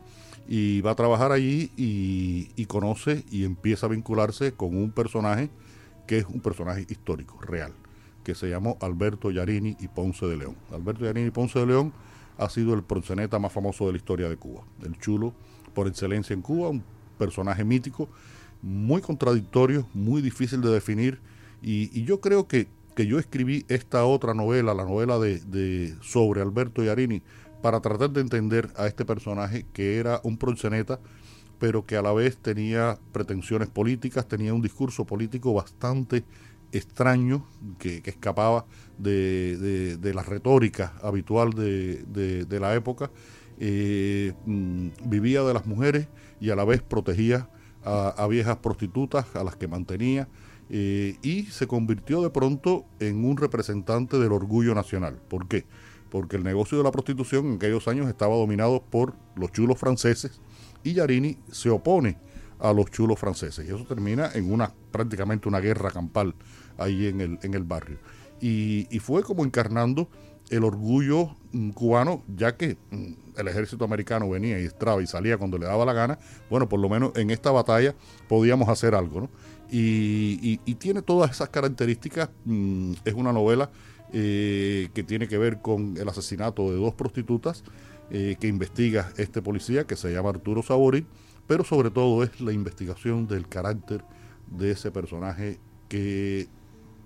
Y 0.48 0.80
va 0.82 0.92
a 0.92 0.94
trabajar 0.94 1.32
allí 1.32 1.70
y, 1.76 2.66
conoce 2.66 3.25
y 3.30 3.44
empieza 3.44 3.87
a 3.87 3.90
vincularse 3.90 4.52
con 4.52 4.76
un 4.76 4.90
personaje 4.90 5.50
que 6.06 6.19
es 6.19 6.26
un 6.26 6.40
personaje 6.40 6.87
histórico, 6.88 7.40
real, 7.40 7.73
que 8.25 8.35
se 8.35 8.49
llamó 8.49 8.76
Alberto 8.81 9.31
Yarini 9.31 9.76
y 9.78 9.88
Ponce 9.88 10.26
de 10.26 10.37
León. 10.37 10.57
Alberto 10.73 11.04
Yarini 11.04 11.28
y 11.28 11.31
Ponce 11.31 11.61
de 11.61 11.66
León 11.66 11.93
ha 12.38 12.49
sido 12.49 12.75
el 12.75 12.83
proxeneta 12.83 13.38
más 13.38 13.52
famoso 13.52 13.87
de 13.87 13.93
la 13.93 13.99
historia 13.99 14.28
de 14.28 14.37
Cuba, 14.37 14.64
el 14.83 14.99
chulo 14.99 15.33
por 15.75 15.87
excelencia 15.87 16.35
en 16.35 16.43
Cuba, 16.43 16.71
un 16.71 16.83
personaje 17.19 17.64
mítico, 17.64 18.09
muy 18.62 19.02
contradictorio, 19.02 19.87
muy 19.93 20.23
difícil 20.23 20.61
de 20.62 20.71
definir, 20.71 21.21
y, 21.62 22.04
yo 22.04 22.21
creo 22.21 22.47
que, 22.47 22.69
que, 22.95 23.07
yo 23.07 23.19
escribí 23.19 23.64
esta 23.69 24.04
otra 24.04 24.35
novela, 24.35 24.75
la 24.75 24.85
novela 24.85 25.19
de, 25.19 25.95
sobre 26.02 26.43
Alberto 26.43 26.83
Yarini, 26.83 27.23
para 27.62 27.81
tratar 27.81 28.11
de 28.11 28.21
entender 28.21 28.71
a 28.76 28.87
este 28.87 29.07
personaje 29.07 29.64
que 29.73 29.97
era 29.97 30.21
un 30.25 30.37
proxeneta, 30.37 31.00
pero 31.59 31.87
que 31.87 31.97
a 31.97 32.02
la 32.02 32.12
vez 32.12 32.37
tenía 32.37 32.99
pretensiones 33.12 33.71
políticas, 33.71 34.28
tenía 34.28 34.52
un 34.52 34.61
discurso 34.61 35.07
político 35.07 35.54
bastante 35.54 36.25
extraño, 36.76 37.47
que, 37.78 38.02
escapaba 38.04 38.66
de, 38.99 39.99
la 40.14 40.23
retórica 40.23 40.95
habitual 41.02 41.52
de, 41.52 42.59
la 42.61 42.75
época, 42.75 43.11
eh, 43.59 44.33
mm, 44.47 44.88
vivía 45.07 45.43
de 45.43 45.54
las 45.54 45.66
mujeres 45.66 46.09
y 46.40 46.50
a 46.50 46.57
la 46.57 46.64
vez 46.64 46.83
protegía 46.83 47.49
a, 47.85 48.26
viejas 48.28 48.57
prostitutas 48.59 49.35
a 49.37 49.45
las 49.45 49.57
que 49.57 49.69
mantenía 49.69 50.28
eh, 50.71 51.16
y 51.23 51.45
se 51.45 51.66
convirtió 51.66 52.23
de 52.23 52.31
pronto 52.31 52.87
en 52.99 53.25
un 53.25 53.37
representante 53.37 54.19
del 54.19 54.33
orgullo 54.33 54.75
nacional. 54.75 55.21
¿Por 55.28 55.47
qué? 55.49 55.66
porque 56.14 56.37
el 56.37 56.45
negocio 56.45 56.78
de 56.78 56.85
la 56.85 56.93
prostitución 56.93 57.47
en 57.47 57.54
aquellos 57.54 57.88
años 57.88 58.07
estaba 58.07 58.37
dominado 58.37 58.81
por 58.81 59.16
los 59.35 59.50
chulos 59.50 59.76
franceses 59.76 60.40
y 60.85 60.93
Yarini 60.93 61.38
se 61.50 61.71
opone 61.71 62.19
a 62.61 62.73
los 62.73 62.88
chulos 62.93 63.19
franceses 63.19 63.69
y 63.69 63.75
eso 63.75 63.85
termina 63.85 64.31
en 64.33 64.52
una 64.52 64.73
prácticamente 64.93 65.49
una 65.49 65.59
guerra 65.59 65.90
campal 65.90 66.37
ahí 66.78 67.07
en 67.07 67.21
el, 67.21 67.38
en 67.43 67.54
el 67.54 67.64
barrio. 67.64 67.99
Y, 68.40 68.87
fue 69.00 69.23
como 69.23 69.45
encarnando 69.45 70.09
el 70.50 70.64
orgullo 70.64 71.35
mm, 71.52 71.71
cubano, 71.71 72.23
ya 72.37 72.57
que 72.57 72.76
mm, 72.90 73.38
el 73.38 73.49
ejército 73.49 73.85
americano 73.85 74.28
venía 74.28 74.61
y 74.61 74.64
estraba 74.64 75.02
y 75.02 75.07
salía 75.07 75.38
cuando 75.38 75.57
le 75.57 75.66
daba 75.66 75.87
la 75.87 75.95
gana, 75.95 76.19
bueno, 76.50 76.69
por 76.69 76.78
lo 76.81 76.88
menos 76.88 77.12
en 77.16 77.31
esta 77.31 77.50
batalla 77.50 77.95
podíamos 78.28 78.69
hacer 78.69 78.95
algo, 78.95 79.23
¿no? 79.23 79.31
Y, 79.71 80.59
tiene 80.75 81.02
todas 81.02 81.31
esas 81.31 81.49
características, 81.49 82.28
mm, 82.45 82.93
es 83.04 83.14
una 83.14 83.33
novela 83.33 83.71
eh, 84.12 84.90
que 84.93 85.02
tiene 85.02 85.26
que 85.26 85.38
ver 85.38 85.61
con 85.61 85.97
el 85.97 86.09
asesinato 86.09 86.71
de 86.71 86.76
dos 86.76 86.95
prostitutas 86.95 87.64
eh, 88.11 88.37
que 88.38 88.47
investiga 88.47 89.11
este 89.16 89.40
policía 89.40 89.85
que 89.87 89.97
se 89.97 90.12
llama 90.12 90.28
Arturo 90.28 90.62
Sabori, 90.62 91.07
pero 91.47 91.64
sobre 91.64 91.90
todo 91.90 92.23
es 92.23 92.40
la 92.40 92.52
investigación 92.52 93.26
del 93.26 93.49
carácter 93.49 94.04
de 94.47 94.71
ese 94.73 94.90
personaje 94.90 95.59
que 95.88 96.49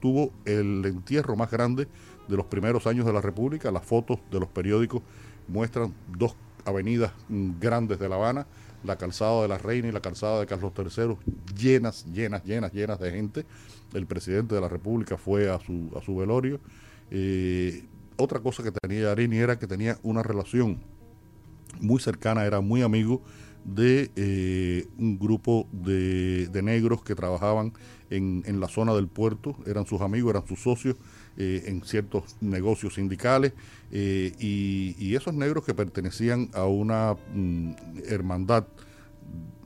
tuvo 0.00 0.32
el 0.44 0.84
entierro 0.84 1.36
más 1.36 1.50
grande 1.50 1.88
de 2.28 2.36
los 2.36 2.46
primeros 2.46 2.86
años 2.86 3.06
de 3.06 3.12
la 3.12 3.20
República. 3.20 3.70
Las 3.70 3.84
fotos 3.84 4.20
de 4.30 4.40
los 4.40 4.48
periódicos 4.48 5.02
muestran 5.46 5.94
dos 6.16 6.36
avenidas 6.64 7.12
mm, 7.28 7.52
grandes 7.58 7.98
de 7.98 8.08
La 8.08 8.16
Habana, 8.16 8.46
la 8.84 8.96
calzada 8.96 9.42
de 9.42 9.48
la 9.48 9.58
Reina 9.58 9.88
y 9.88 9.92
la 9.92 10.00
calzada 10.00 10.40
de 10.40 10.46
Carlos 10.46 10.72
III, 10.76 11.16
llenas, 11.56 12.04
llenas, 12.12 12.44
llenas, 12.44 12.72
llenas 12.72 13.00
de 13.00 13.10
gente. 13.10 13.46
El 13.94 14.06
presidente 14.06 14.54
de 14.54 14.60
la 14.60 14.68
República 14.68 15.16
fue 15.16 15.50
a 15.50 15.58
su, 15.58 15.90
a 15.96 16.02
su 16.02 16.16
velorio. 16.16 16.60
Eh, 17.10 17.84
otra 18.16 18.40
cosa 18.40 18.62
que 18.62 18.72
tenía 18.72 19.12
Arini 19.12 19.38
era 19.38 19.58
que 19.58 19.66
tenía 19.66 19.98
una 20.02 20.22
relación 20.22 20.80
muy 21.80 22.00
cercana, 22.00 22.44
era 22.44 22.60
muy 22.60 22.82
amigo 22.82 23.22
de 23.74 24.10
eh, 24.16 24.86
un 24.98 25.18
grupo 25.18 25.68
de, 25.72 26.48
de, 26.48 26.62
negros 26.62 27.02
que 27.02 27.14
trabajaban 27.14 27.72
en, 28.08 28.42
en, 28.46 28.60
la 28.60 28.68
zona 28.68 28.94
del 28.94 29.08
puerto, 29.08 29.56
eran 29.66 29.86
sus 29.86 30.00
amigos, 30.00 30.30
eran 30.30 30.46
sus 30.46 30.62
socios 30.62 30.96
eh, 31.36 31.64
en 31.66 31.82
ciertos 31.82 32.36
negocios 32.40 32.94
sindicales, 32.94 33.52
eh, 33.90 34.32
y, 34.38 35.14
esos 35.14 35.34
negros 35.34 35.64
que 35.64 35.74
pertenecían 35.74 36.48
a 36.54 36.64
una 36.64 37.16
mm, 37.34 37.72
hermandad 38.06 38.66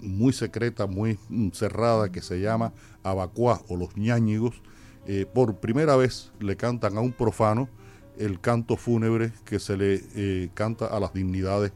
muy 0.00 0.32
secreta, 0.32 0.86
muy 0.86 1.18
mm, 1.28 1.50
cerrada, 1.50 2.10
que 2.10 2.22
se 2.22 2.40
llama 2.40 2.72
Abacuá 3.04 3.62
o 3.68 3.76
los 3.76 3.96
ñáñigos, 3.96 4.62
por 5.34 5.56
primera 5.56 5.96
vez 5.96 6.30
le 6.38 6.56
cantan 6.56 6.96
a 6.96 7.00
un 7.00 7.10
profano 7.10 7.68
el 8.18 8.40
canto 8.40 8.76
fúnebre 8.76 9.32
que 9.44 9.58
se 9.58 9.76
le 9.76 10.48
canta 10.54 10.86
a 10.86 11.00
las 11.00 11.12
dignidades 11.12 11.72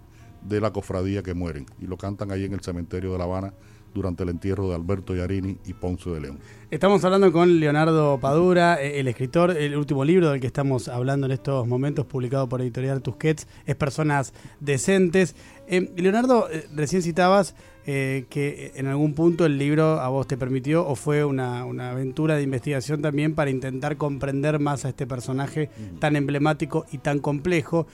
de 0.48 0.60
la 0.60 0.72
cofradía 0.72 1.22
que 1.22 1.34
mueren. 1.34 1.66
Y 1.80 1.86
lo 1.86 1.96
cantan 1.96 2.30
ahí 2.30 2.44
en 2.44 2.52
el 2.52 2.60
cementerio 2.60 3.12
de 3.12 3.18
La 3.18 3.24
Habana 3.24 3.54
durante 3.94 4.24
el 4.24 4.28
entierro 4.28 4.68
de 4.68 4.74
Alberto 4.74 5.14
Yarini 5.14 5.56
y 5.64 5.72
Ponce 5.72 6.10
de 6.10 6.20
León. 6.20 6.38
Estamos 6.70 7.02
hablando 7.04 7.32
con 7.32 7.58
Leonardo 7.58 8.18
Padura, 8.20 8.80
eh, 8.82 9.00
el 9.00 9.08
escritor, 9.08 9.56
el 9.56 9.74
último 9.74 10.04
libro 10.04 10.30
del 10.30 10.40
que 10.40 10.46
estamos 10.46 10.88
hablando 10.88 11.26
en 11.26 11.32
estos 11.32 11.66
momentos, 11.66 12.04
publicado 12.04 12.48
por 12.48 12.60
Editorial 12.60 13.00
Tusquets, 13.00 13.48
es 13.64 13.74
Personas 13.74 14.34
Decentes. 14.60 15.34
Eh, 15.66 15.90
Leonardo, 15.96 16.48
eh, 16.50 16.68
recién 16.74 17.02
citabas 17.02 17.54
eh, 17.88 18.26
que 18.30 18.72
en 18.74 18.88
algún 18.88 19.14
punto 19.14 19.46
el 19.46 19.58
libro 19.58 20.00
a 20.00 20.08
vos 20.08 20.26
te 20.26 20.36
permitió 20.36 20.86
o 20.86 20.96
fue 20.96 21.24
una, 21.24 21.64
una, 21.64 21.92
aventura 21.92 22.34
de 22.34 22.42
investigación 22.42 23.00
también 23.00 23.36
para 23.36 23.48
intentar 23.48 23.96
comprender 23.96 24.58
más 24.58 24.84
a 24.84 24.88
este 24.88 25.06
personaje 25.06 25.70
tan 26.00 26.16
emblemático 26.16 26.84
y 26.90 26.98
tan 26.98 27.20
complejo. 27.20 27.86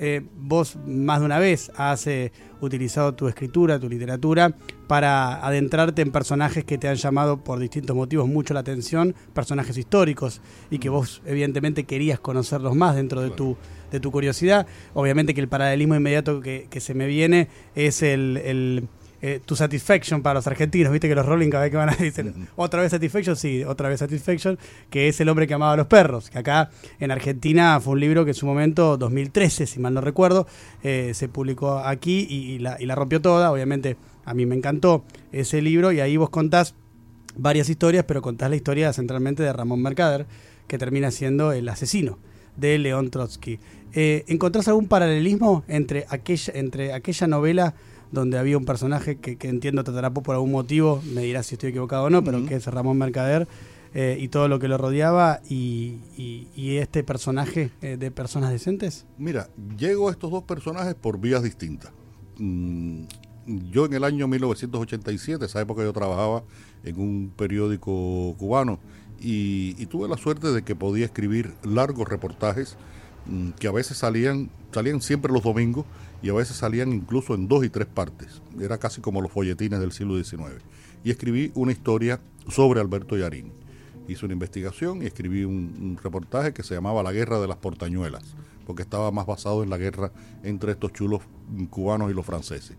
Eh, 0.00 0.22
vos 0.36 0.78
más 0.86 1.20
de 1.20 1.26
una 1.26 1.38
vez 1.38 1.72
has 1.76 2.06
eh, 2.06 2.30
utilizado 2.60 3.14
tu 3.14 3.26
escritura, 3.26 3.80
tu 3.80 3.88
literatura, 3.88 4.54
para 4.86 5.44
adentrarte 5.44 6.02
en 6.02 6.12
personajes 6.12 6.64
que 6.64 6.78
te 6.78 6.88
han 6.88 6.94
llamado 6.94 7.42
por 7.42 7.58
distintos 7.58 7.96
motivos 7.96 8.28
mucho 8.28 8.54
la 8.54 8.60
atención, 8.60 9.14
personajes 9.34 9.76
históricos, 9.76 10.40
y 10.70 10.78
que 10.78 10.88
vos 10.88 11.20
evidentemente 11.26 11.84
querías 11.84 12.20
conocerlos 12.20 12.76
más 12.76 12.94
dentro 12.94 13.20
de 13.22 13.30
tu, 13.30 13.56
de 13.90 13.98
tu 13.98 14.12
curiosidad. 14.12 14.66
Obviamente 14.94 15.34
que 15.34 15.40
el 15.40 15.48
paralelismo 15.48 15.96
inmediato 15.96 16.40
que, 16.40 16.68
que 16.70 16.80
se 16.80 16.94
me 16.94 17.06
viene 17.06 17.48
es 17.74 18.02
el, 18.02 18.36
el 18.36 18.88
eh, 19.20 19.40
tu 19.44 19.56
satisfaction 19.56 20.22
para 20.22 20.34
los 20.34 20.46
argentinos, 20.46 20.92
viste 20.92 21.08
que 21.08 21.14
los 21.14 21.26
Rolling 21.26 21.50
cada 21.50 21.64
vez 21.64 21.70
que 21.70 21.76
van 21.76 21.90
a 21.90 21.96
decir 21.98 22.32
otra 22.56 22.82
vez 22.82 22.90
satisfaction, 22.90 23.36
sí, 23.36 23.64
otra 23.64 23.88
vez 23.88 23.98
satisfaction, 24.00 24.58
que 24.90 25.08
es 25.08 25.20
el 25.20 25.28
hombre 25.28 25.46
que 25.46 25.54
amaba 25.54 25.72
a 25.72 25.76
los 25.76 25.86
perros, 25.86 26.30
que 26.30 26.38
acá 26.38 26.70
en 27.00 27.10
Argentina 27.10 27.80
fue 27.80 27.94
un 27.94 28.00
libro 28.00 28.24
que 28.24 28.30
en 28.30 28.34
su 28.34 28.46
momento, 28.46 28.96
2013, 28.96 29.66
si 29.66 29.80
mal 29.80 29.94
no 29.94 30.00
recuerdo, 30.00 30.46
eh, 30.82 31.12
se 31.14 31.28
publicó 31.28 31.78
aquí 31.78 32.26
y, 32.28 32.52
y, 32.52 32.58
la, 32.58 32.76
y 32.80 32.86
la 32.86 32.94
rompió 32.94 33.20
toda, 33.20 33.50
obviamente 33.50 33.96
a 34.24 34.34
mí 34.34 34.44
me 34.46 34.54
encantó 34.54 35.04
ese 35.32 35.62
libro 35.62 35.90
y 35.90 36.00
ahí 36.00 36.16
vos 36.16 36.30
contás 36.30 36.74
varias 37.36 37.68
historias, 37.70 38.04
pero 38.04 38.20
contás 38.20 38.50
la 38.50 38.56
historia 38.56 38.92
centralmente 38.92 39.42
de 39.42 39.52
Ramón 39.52 39.80
Mercader, 39.80 40.26
que 40.66 40.76
termina 40.76 41.10
siendo 41.10 41.52
el 41.52 41.68
asesino 41.68 42.18
de 42.56 42.78
León 42.78 43.10
Trotsky. 43.10 43.58
Eh, 43.94 44.24
¿Encontrás 44.26 44.68
algún 44.68 44.86
paralelismo 44.86 45.64
entre 45.66 46.04
aquella, 46.10 46.52
entre 46.54 46.92
aquella 46.92 47.26
novela 47.26 47.74
donde 48.12 48.38
había 48.38 48.56
un 48.56 48.64
personaje 48.64 49.16
que, 49.16 49.36
que, 49.36 49.48
entiendo 49.48 49.84
te 49.84 49.90
atrapó 49.90 50.22
por 50.22 50.34
algún 50.34 50.52
motivo, 50.52 51.02
me 51.14 51.22
dirás 51.22 51.46
si 51.46 51.54
estoy 51.54 51.70
equivocado 51.70 52.04
o 52.04 52.10
no, 52.10 52.24
pero 52.24 52.38
uh 52.38 52.42
-huh. 52.42 52.48
que 52.48 52.54
es 52.56 52.66
Ramón 52.66 52.98
Mercader 52.98 53.46
eh, 53.94 54.18
y 54.20 54.28
todo 54.28 54.48
lo 54.48 54.58
que 54.58 54.68
lo 54.68 54.76
rodeaba 54.76 55.40
y, 55.48 55.96
y, 56.16 56.48
y 56.54 56.76
este 56.76 57.02
personaje 57.02 57.70
eh, 57.80 57.96
de 57.96 58.10
personas 58.10 58.50
decentes? 58.50 59.06
Mira, 59.16 59.48
llego 59.78 60.08
a 60.08 60.12
estos 60.12 60.30
dos 60.30 60.42
personajes 60.44 60.94
por 60.94 61.18
vías 61.18 61.42
distintas. 61.42 61.90
Mm, 62.38 63.04
yo 63.70 63.86
en 63.86 63.94
el 63.94 64.04
año 64.04 64.28
1987, 64.28 65.46
esa 65.46 65.60
época 65.60 65.82
yo 65.82 65.92
trabajaba 65.92 66.44
en 66.84 67.00
un 67.00 67.32
periódico 67.34 68.34
cubano 68.38 68.78
y, 69.20 69.74
y 69.78 69.86
tuve 69.86 70.06
la 70.06 70.18
suerte 70.18 70.52
de 70.52 70.62
que 70.62 70.76
podía 70.76 71.06
escribir 71.06 71.54
largos 71.64 72.08
reportajes 72.08 72.76
que 73.58 73.68
a 73.68 73.72
veces 73.72 73.98
salían, 73.98 74.50
salían 74.72 75.00
siempre 75.00 75.32
los 75.32 75.42
domingos 75.42 75.84
y 76.22 76.30
a 76.30 76.32
veces 76.32 76.56
salían 76.56 76.92
incluso 76.92 77.34
en 77.34 77.48
dos 77.48 77.64
y 77.64 77.68
tres 77.68 77.86
partes. 77.86 78.42
Era 78.60 78.78
casi 78.78 79.00
como 79.00 79.20
los 79.20 79.30
folletines 79.30 79.80
del 79.80 79.92
siglo 79.92 80.22
XIX. 80.22 80.62
Y 81.04 81.10
escribí 81.10 81.52
una 81.54 81.72
historia 81.72 82.20
sobre 82.48 82.80
Alberto 82.80 83.16
Yarín. 83.16 83.52
Hice 84.08 84.24
una 84.24 84.32
investigación 84.32 85.02
y 85.02 85.06
escribí 85.06 85.44
un, 85.44 85.98
reportaje 86.02 86.52
que 86.52 86.62
se 86.62 86.74
llamaba 86.74 87.02
La 87.02 87.12
Guerra 87.12 87.38
de 87.38 87.46
las 87.46 87.58
Portañuelas, 87.58 88.34
porque 88.66 88.82
estaba 88.82 89.10
más 89.10 89.26
basado 89.26 89.62
en 89.62 89.70
la 89.70 89.76
guerra 89.76 90.12
entre 90.42 90.72
estos 90.72 90.92
chulos 90.92 91.20
cubanos 91.70 92.10
y 92.10 92.14
los 92.14 92.24
franceses. 92.24 92.76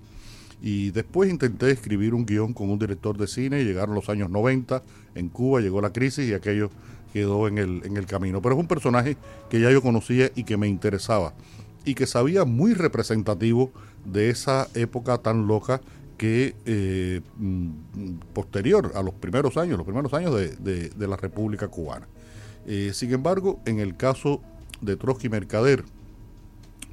Y 0.62 0.92
después 0.92 1.30
intenté 1.30 1.72
escribir 1.72 2.14
un 2.14 2.26
guion 2.26 2.54
con 2.54 2.70
un 2.70 2.80
director 2.80 3.16
de 3.18 3.28
cine 3.28 3.64
llegaron 3.64 3.96
los 3.96 4.10
años 4.10 4.30
90, 4.30 4.84
en 5.16 5.30
Cuba 5.30 5.62
llegó 5.62 5.80
la 5.80 5.94
crisis 5.94 6.28
y 6.28 6.34
aquello 6.34 6.70
quedó 7.14 7.48
en 7.48 7.58
el, 7.58 7.82
en 7.86 7.98
el 7.98 8.06
camino. 8.06 8.42
Pero 8.42 8.56
es 8.56 8.62
un 8.62 8.68
personaje 8.68 9.18
que 9.50 9.60
ya 9.60 9.72
yo 9.72 9.82
conocía 9.82 10.32
y 10.36 10.44
que 10.44 10.58
me 10.58 10.68
interesaba 10.68 11.34
y 11.86 11.96
que 11.96 12.06
sabía 12.06 12.46
muy 12.46 12.74
representativo 12.74 13.72
de 14.06 14.30
esa 14.30 14.68
época 14.76 15.18
tan 15.18 15.48
loca 15.48 15.82
que 16.18 16.54
eh, 16.66 17.22
posterior 18.34 18.92
a 18.94 19.02
los 19.02 19.14
primeros 19.14 19.56
años, 19.58 19.78
los 19.78 19.86
primeros 19.86 20.14
años 20.14 20.36
de, 20.36 20.90
de, 20.90 21.08
la 21.08 21.16
República 21.16 21.70
Cubana. 21.70 22.08
Eh, 22.68 22.92
sin 22.94 23.14
embargo, 23.14 23.62
en 23.66 23.80
el 23.80 23.96
caso 23.96 24.42
de 24.82 24.98
Trotsky 24.98 25.30
Mercader, 25.30 25.86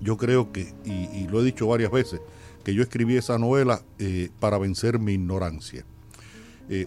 yo 0.00 0.16
creo 0.16 0.52
que, 0.52 0.73
y, 0.85 1.26
lo 1.26 1.40
he 1.40 1.44
dicho 1.44 1.66
varias 1.66 1.90
veces, 1.90 2.20
que 2.62 2.73
yo 2.73 2.82
escribí 2.82 3.16
esa 3.16 3.37
novela 3.37 3.82
eh, 3.99 4.30
para 4.38 4.58
vencer 4.58 4.99
mi 4.99 5.14
ignorancia. 5.14 5.85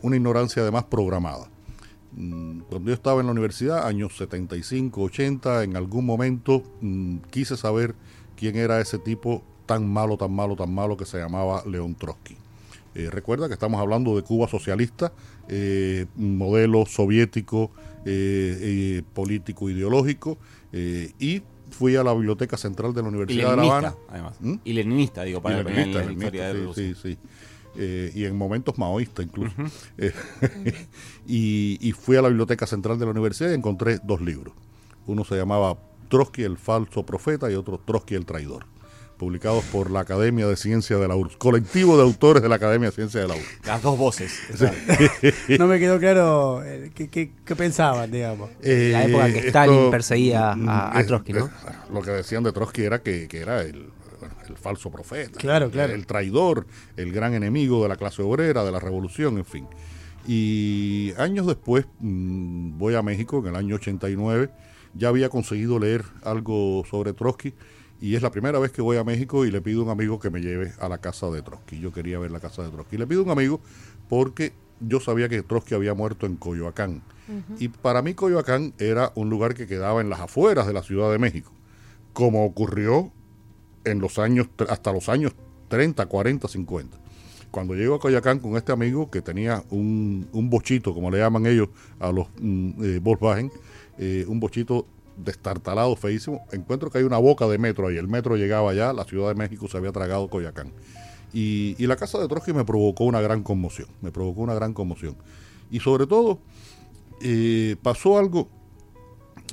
Una 0.02 0.18
ignorancia 0.18 0.62
además 0.62 0.86
programada. 0.86 1.50
Mm, 2.16 2.62
cuando 2.70 2.90
yo 2.90 2.94
estaba 2.94 3.22
en 3.22 3.28
la 3.28 3.32
universidad, 3.32 3.86
años 3.86 4.18
75, 4.18 5.02
80, 5.02 5.64
en 5.64 5.76
algún 5.76 6.06
momento 6.06 6.64
mmm, 6.82 7.18
quise 7.30 7.56
saber 7.56 7.96
quién 8.36 8.56
era 8.56 8.82
ese 8.82 8.98
tipo 8.98 9.44
tan 9.66 9.88
malo, 9.88 10.18
tan 10.18 10.34
malo, 10.34 10.56
tan 10.56 10.74
malo 10.74 10.98
que 10.98 11.06
se 11.06 11.20
llamaba 11.20 11.64
León 11.66 11.96
Trotsky. 11.96 12.36
Eh, 12.96 13.10
recuerda 13.12 13.48
que 13.48 13.54
estamos 13.54 13.80
hablando 13.80 14.16
de 14.16 14.24
Cuba 14.24 14.48
socialista, 14.48 15.14
eh, 15.48 16.08
modelo 16.16 16.86
soviético, 16.86 17.70
eh, 18.06 19.04
político, 19.14 19.70
ideológico, 19.70 20.38
y 21.20 21.44
fui 21.70 21.96
a 21.96 22.04
la 22.04 22.14
Biblioteca 22.14 22.58
Central 22.58 22.94
de 22.94 23.02
la 23.04 23.10
Universidad 23.10 23.52
de 23.52 23.56
La 23.58 23.64
Habana. 23.64 23.96
Además. 24.10 24.36
¿Mm? 24.40 24.56
Y 24.64 24.74
leninista, 24.74 25.24
digo, 25.24 25.42
para 25.42 25.62
y 25.62 25.64
leninista, 25.64 26.04
la 26.04 26.12
historia 26.12 26.48
de 26.48 26.66
Rusia. 26.66 26.84
Sí, 26.84 26.96
sí. 26.96 27.18
Eh, 27.78 28.12
y 28.16 28.26
en 28.26 28.36
momentos 28.36 28.78
maoísta 28.78 29.22
incluso. 29.22 29.54
Uh 29.58 29.66
-huh. 29.66 29.72
eh, 29.98 30.88
y, 31.28 31.78
y, 31.82 31.92
fui 31.92 32.18
a 32.18 32.22
la 32.22 32.30
Biblioteca 32.30 32.66
Central 32.66 32.98
de 32.98 33.06
la 33.06 33.12
Universidad 33.12 33.52
y 33.52 33.54
encontré 33.54 34.00
dos 34.04 34.22
libros. 34.22 34.54
Uno 35.06 35.24
se 35.24 35.36
llamaba 35.36 35.78
Trotsky 36.10 36.44
el 36.44 36.58
falso 36.58 37.06
profeta 37.06 37.50
y 37.50 37.56
otro 37.56 37.80
Trotsky 37.80 38.16
el 38.16 38.26
traidor, 38.26 38.66
publicados 39.18 39.64
por 39.66 39.92
la 39.92 40.02
Academia 40.02 40.48
de 40.48 40.56
Ciencia 40.56 40.98
de 40.98 41.08
la 41.08 41.16
URSS, 41.16 41.38
colectivo 41.38 41.96
de 41.96 42.04
autores 42.04 42.42
de 42.44 42.50
la 42.50 42.56
Academia 42.56 42.90
de 42.90 42.96
Ciencia 42.96 43.22
de 43.22 43.28
la 43.28 43.36
URSS. 43.36 43.68
Las 43.68 43.82
dos 43.82 43.98
voces. 43.98 44.34
Sí. 44.56 45.58
no 45.60 45.68
me 45.68 45.80
quedó 45.80 46.00
claro 46.00 46.64
eh, 46.64 46.92
qué, 46.94 47.10
qué, 47.10 47.32
qué 47.46 47.56
pensaban, 47.56 48.12
digamos. 48.12 48.50
Eh, 48.62 48.90
la 48.92 49.06
época 49.06 49.32
que 49.32 49.48
Stalin 49.48 49.76
esto, 49.76 49.92
perseguía 49.92 50.52
a, 50.52 50.98
a, 50.98 51.06
Trotsky, 51.06 51.34
¿no? 51.34 51.50
Lo 51.94 52.02
que 52.02 52.12
decían 52.12 52.44
de 52.44 52.52
Trotsky 52.52 52.84
era 52.84 53.02
que, 53.02 53.28
que 53.28 53.40
era 53.40 53.62
el 53.62 53.90
el 54.48 54.58
falso 54.58 54.92
profeta, 54.92 55.40
claro, 55.40 55.70
claro. 55.70 55.94
el 55.94 56.06
traidor, 56.06 56.68
el 56.98 57.12
gran 57.12 57.34
enemigo 57.34 57.84
de 57.84 57.90
la 57.90 57.96
clase 57.96 58.22
obrera, 58.22 58.64
de 58.64 58.72
la 58.72 58.80
revolución, 58.80 59.38
en 59.38 59.46
fin. 59.46 59.68
Y 60.28 61.14
años 61.18 61.48
después 61.48 61.86
mmm, 62.00 62.78
voy 62.78 62.96
a 62.96 63.02
México, 63.02 63.40
en 63.40 63.48
el 63.48 63.56
año 63.56 63.76
89, 63.76 64.50
ya 64.94 65.10
había 65.10 65.30
conseguido 65.30 65.80
leer 65.80 66.04
algo 66.24 66.84
sobre 66.90 67.14
Trotsky 67.14 67.54
y 68.02 68.16
es 68.16 68.22
la 68.22 68.32
primera 68.32 68.60
vez 68.60 68.72
que 68.72 68.82
voy 68.82 68.98
a 68.98 69.04
México 69.04 69.46
y 69.46 69.52
le 69.52 69.62
pido 69.62 69.82
a 69.82 69.84
un 69.86 69.90
amigo 69.90 70.20
que 70.20 70.30
me 70.30 70.40
lleve 70.40 70.74
a 70.80 70.88
la 70.88 71.00
casa 71.00 71.30
de 71.30 71.42
Trotsky. 71.42 71.80
Yo 71.80 71.92
quería 71.92 72.18
ver 72.18 72.32
la 72.32 72.40
casa 72.40 72.64
de 72.64 72.70
Trotsky. 72.70 72.98
Le 72.98 73.08
pido 73.08 73.22
a 73.22 73.24
un 73.26 73.30
amigo 73.32 73.60
porque 74.08 74.54
yo 74.80 75.00
sabía 75.00 75.28
que 75.28 75.44
Trotsky 75.44 75.76
había 75.76 75.94
muerto 75.94 76.26
en 76.26 76.38
Coyoacán. 76.38 77.02
Uh 77.28 77.34
-huh. 77.34 77.56
Y 77.60 77.68
para 77.68 78.02
mí 78.02 78.14
Coyoacán 78.14 78.74
era 78.80 79.12
un 79.16 79.30
lugar 79.30 79.54
que 79.54 79.68
quedaba 79.68 80.00
en 80.00 80.10
las 80.10 80.22
afueras 80.22 80.66
de 80.66 80.74
la 80.74 80.82
Ciudad 80.82 81.12
de 81.12 81.20
México. 81.20 81.52
Como 82.14 82.46
ocurrió 82.46 83.12
en 83.86 84.00
los 84.00 84.20
años, 84.20 84.48
hasta 84.70 84.92
los 84.92 85.10
años 85.10 85.34
30, 85.70 86.06
40, 86.06 86.48
50. 86.48 86.98
Cuando 87.52 87.74
llego 87.74 87.96
a 87.96 88.00
Coyacán 88.00 88.40
con 88.40 88.58
este 88.58 88.72
amigo 88.72 89.10
que 89.10 89.22
tenía 89.22 89.64
un, 89.72 90.28
un 90.34 90.50
bochito, 90.50 90.94
como 90.94 91.10
le 91.10 91.18
llaman 91.18 91.46
ellos 91.48 91.70
a 92.00 92.12
los 92.12 92.28
mm, 92.40 92.84
eh, 92.84 93.00
Volkswagen, 93.02 93.52
eh, 93.98 94.26
un 94.28 94.40
bochito 94.40 94.86
destartalado, 95.18 95.96
feísimo, 95.96 96.46
encuentro 96.52 96.90
que 96.90 97.00
hay 97.00 97.04
una 97.04 97.18
boca 97.18 97.48
de 97.48 97.58
metro 97.58 97.88
ahí. 97.88 97.98
El 97.98 98.08
metro 98.08 98.36
llegaba 98.36 98.72
allá, 98.72 98.94
la 98.94 99.04
Ciudad 99.04 99.30
de 99.30 99.36
México 99.36 99.68
se 99.68 99.78
había 99.78 99.92
tragado 99.92 100.28
Coyacán. 100.30 100.72
Y, 101.34 101.76
la 101.86 101.96
casa 101.96 102.18
de 102.20 102.28
Trotsky 102.28 102.54
me 102.54 102.66
provocó 102.66 103.04
una 103.04 103.22
gran 103.22 103.44
conmoción, 103.44 103.88
me 104.02 104.12
provocó 104.12 104.42
una 104.42 104.54
gran 104.54 104.74
conmoción. 104.74 105.16
Y 105.70 105.80
sobre 105.80 106.08
todo, 106.08 106.40
eh, 107.22 107.76
pasó 107.82 108.18
algo, 108.18 108.50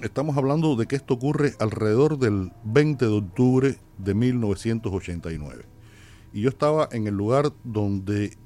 estamos 0.03 0.37
hablando 0.37 0.77
de 0.77 0.87
que 0.87 0.97
esto 0.97 1.15
ocurre 1.15 1.55
alrededor 1.59 2.19
del 2.19 2.53
20 2.65 3.05
de 3.05 3.13
octubre 3.13 3.79
de 3.99 4.15
1989. 4.15 5.65
Y 6.33 6.43
yo 6.43 6.49
estaba 6.49 6.89
en 6.93 7.07
el 7.07 7.15
lugar 7.15 7.53
donde 7.65 8.37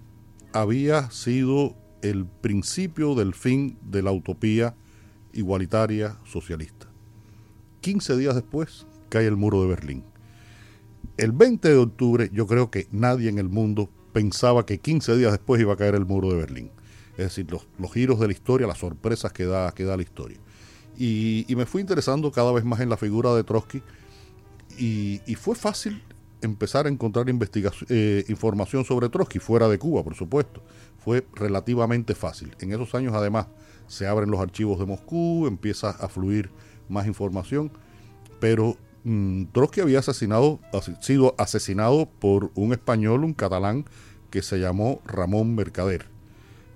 había 0.53 1.11
sido 1.11 1.77
el 2.03 2.27
principio 2.27 3.15
del 3.15 3.35
fin 3.35 3.79
de 3.83 4.03
la 4.03 4.13
utopía 4.13 4.75
igualitaria 5.33 6.19
socialista. 6.25 6.87
15 7.81 8.17
días 8.17 8.35
después 8.35 8.87
cae 9.09 9.27
el 9.27 9.37
muro 9.37 9.63
de 9.63 9.69
Berlín. 9.69 10.05
El 11.17 11.33
20 11.33 11.69
de 11.69 11.77
octubre 11.77 12.31
yo 12.33 12.47
creo 12.47 12.71
que 12.71 12.87
nadie 12.91 13.29
en 13.29 13.39
el 13.39 13.49
mundo 13.49 13.91
pensaba 14.13 14.67
que 14.67 14.79
15 14.79 15.17
días 15.17 15.33
después 15.33 15.61
iba 15.61 15.75
a 15.75 15.77
caer 15.77 15.95
el 15.95 16.07
muro 16.07 16.31
de 16.31 16.37
Berlín. 16.37 16.71
Es 17.13 17.25
decir, 17.25 17.47
los, 17.51 17.93
giros 17.93 18.19
de 18.21 18.27
la 18.29 18.33
historia, 18.33 18.67
las 18.67 18.79
sorpresas 18.79 19.33
que 19.33 19.45
da, 19.45 19.73
que 19.73 19.85
da 19.85 19.97
la 19.97 20.03
historia. 20.03 20.39
Y, 21.03 21.47
me 21.57 21.65
fui 21.65 21.81
interesando 21.81 22.31
cada 22.31 22.53
vez 22.53 22.63
más 22.63 22.81
en 22.81 22.91
la 22.91 22.99
figura 22.99 23.35
de 23.35 23.43
Trotsky 23.43 23.83
y, 24.79 25.35
fue 25.37 25.55
fácil 25.57 26.03
empezar 26.43 26.85
a 26.85 26.91
encontrar 26.91 27.25
eh, 27.89 28.25
información 28.29 28.85
sobre 28.85 29.09
Trotsky 29.09 29.39
fuera 29.39 29.67
de 29.67 29.79
Cuba, 29.79 30.05
por 30.05 30.15
supuesto. 30.15 30.63
Fue 31.03 31.27
relativamente 31.33 32.15
fácil. 32.15 32.55
En 32.61 32.73
esos 32.73 32.95
años, 32.95 33.15
además, 33.15 33.47
se 33.89 34.07
abren 34.07 34.31
los 34.31 34.41
archivos 34.41 34.79
de 34.79 34.85
Moscú, 34.85 35.47
empieza 35.47 35.89
a 35.89 36.09
fluir 36.11 36.51
más 36.91 37.07
información, 37.07 37.73
pero 38.39 38.77
mmm, 39.05 39.45
Trotsky 39.53 39.81
había 39.81 40.01
asesinado, 40.01 40.61
sido 41.01 41.35
asesinado 41.39 42.11
por 42.11 42.51
un 42.55 42.75
español, 42.75 43.25
un 43.25 43.33
catalán, 43.33 43.87
que 44.29 44.43
se 44.43 44.59
llamó 44.59 45.01
Ramón 45.07 45.55
Mercader. 45.55 46.09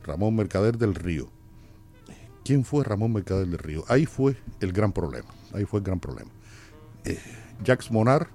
Ramón 0.02 0.34
Mercader 0.34 0.78
del 0.78 0.94
Río. 0.94 1.33
¿Quién 2.44 2.64
fue 2.64 2.84
Ramón 2.84 3.12
Mercader 3.12 3.46
del 3.46 3.58
Río? 3.58 3.84
Ahí 3.88 4.06
fue 4.06 4.36
el 4.60 4.72
gran 4.72 4.92
problema. 4.92 5.28
Ahí 5.52 5.64
fue 5.64 5.80
el 5.80 5.84
gran 5.84 5.98
problema. 5.98 6.30
Eh, 7.04 7.18
Jacques 7.64 7.90
Monar, 7.90 8.28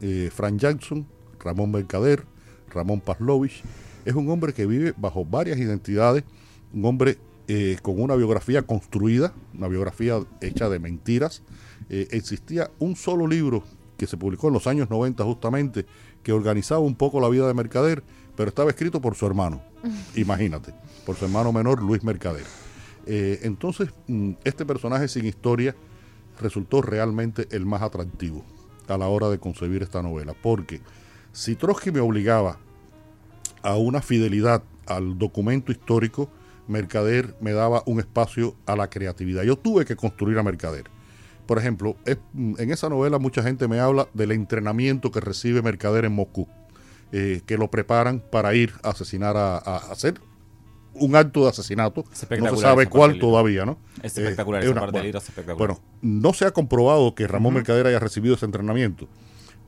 eh, 0.00 0.30
Frank 0.32 0.58
Jackson, 0.58 1.06
Ramón 1.40 1.70
Mercader, 1.70 2.24
Ramón 2.70 3.00
Pavlovich, 3.00 3.62
es 4.04 4.14
un 4.14 4.28
hombre 4.30 4.52
que 4.52 4.66
vive 4.66 4.94
bajo 4.96 5.24
varias 5.24 5.58
identidades, 5.58 6.24
un 6.72 6.84
hombre 6.84 7.18
eh, 7.46 7.78
con 7.82 8.00
una 8.00 8.16
biografía 8.16 8.62
construida, 8.62 9.32
una 9.54 9.68
biografía 9.68 10.20
hecha 10.40 10.68
de 10.68 10.78
mentiras. 10.78 11.42
Eh, 11.88 12.08
existía 12.10 12.70
un 12.78 12.96
solo 12.96 13.26
libro 13.26 13.64
que 13.96 14.06
se 14.06 14.16
publicó 14.16 14.48
en 14.48 14.54
los 14.54 14.66
años 14.66 14.90
90 14.90 15.24
justamente, 15.24 15.86
que 16.22 16.32
organizaba 16.32 16.80
un 16.80 16.94
poco 16.94 17.20
la 17.20 17.28
vida 17.28 17.46
de 17.46 17.54
Mercader, 17.54 18.02
pero 18.36 18.48
estaba 18.48 18.70
escrito 18.70 19.00
por 19.00 19.14
su 19.14 19.26
hermano, 19.26 19.62
imagínate, 20.16 20.74
por 21.06 21.16
su 21.16 21.24
hermano 21.24 21.52
menor 21.52 21.82
Luis 21.82 22.02
Mercader. 22.02 22.63
Eh, 23.06 23.40
entonces, 23.42 23.90
mm, 24.06 24.32
este 24.44 24.64
personaje 24.64 25.08
sin 25.08 25.26
historia 25.26 25.74
resultó 26.40 26.82
realmente 26.82 27.46
el 27.50 27.66
más 27.66 27.82
atractivo 27.82 28.44
a 28.88 28.98
la 28.98 29.08
hora 29.08 29.28
de 29.28 29.38
concebir 29.38 29.82
esta 29.82 30.02
novela, 30.02 30.34
porque 30.40 30.80
si 31.32 31.56
Trotsky 31.56 31.90
me 31.90 32.00
obligaba 32.00 32.58
a 33.62 33.76
una 33.76 34.02
fidelidad 34.02 34.62
al 34.86 35.18
documento 35.18 35.72
histórico, 35.72 36.30
Mercader 36.68 37.34
me 37.40 37.52
daba 37.52 37.82
un 37.86 38.00
espacio 38.00 38.56
a 38.66 38.76
la 38.76 38.88
creatividad. 38.88 39.42
Yo 39.42 39.56
tuve 39.56 39.84
que 39.84 39.96
construir 39.96 40.38
a 40.38 40.42
Mercader. 40.42 40.84
Por 41.46 41.58
ejemplo, 41.58 41.96
es, 42.06 42.18
en 42.34 42.70
esa 42.70 42.88
novela 42.88 43.18
mucha 43.18 43.42
gente 43.42 43.68
me 43.68 43.80
habla 43.80 44.08
del 44.14 44.32
entrenamiento 44.32 45.10
que 45.10 45.20
recibe 45.20 45.60
Mercader 45.60 46.06
en 46.06 46.12
Moscú, 46.12 46.48
eh, 47.12 47.42
que 47.44 47.58
lo 47.58 47.70
preparan 47.70 48.22
para 48.30 48.54
ir 48.54 48.72
a 48.82 48.90
asesinar 48.90 49.36
a, 49.36 49.58
a, 49.58 49.76
a 49.76 49.92
hacer 49.92 50.20
un 50.94 51.16
acto 51.16 51.42
de 51.42 51.48
asesinato. 51.50 52.04
No 52.40 52.54
se 52.56 52.62
sabe 52.62 52.86
cuál 52.86 53.18
todavía, 53.18 53.64
¿no? 53.66 53.78
Es 54.02 54.16
espectacular, 54.18 54.62
Eh, 54.62 54.64
esa 54.66 54.72
una- 54.72 54.80
parte 54.82 54.92
del 54.92 54.92
bueno, 54.92 55.04
libro 55.04 55.18
es 55.18 55.24
espectacular. 55.28 55.58
bueno, 55.58 55.80
no 56.02 56.32
se 56.32 56.44
ha 56.46 56.50
comprobado 56.52 57.14
que 57.14 57.26
Ramón 57.26 57.54
Mercader 57.54 57.86
haya 57.86 57.98
recibido 57.98 58.34
ese 58.34 58.46
entrenamiento, 58.46 59.08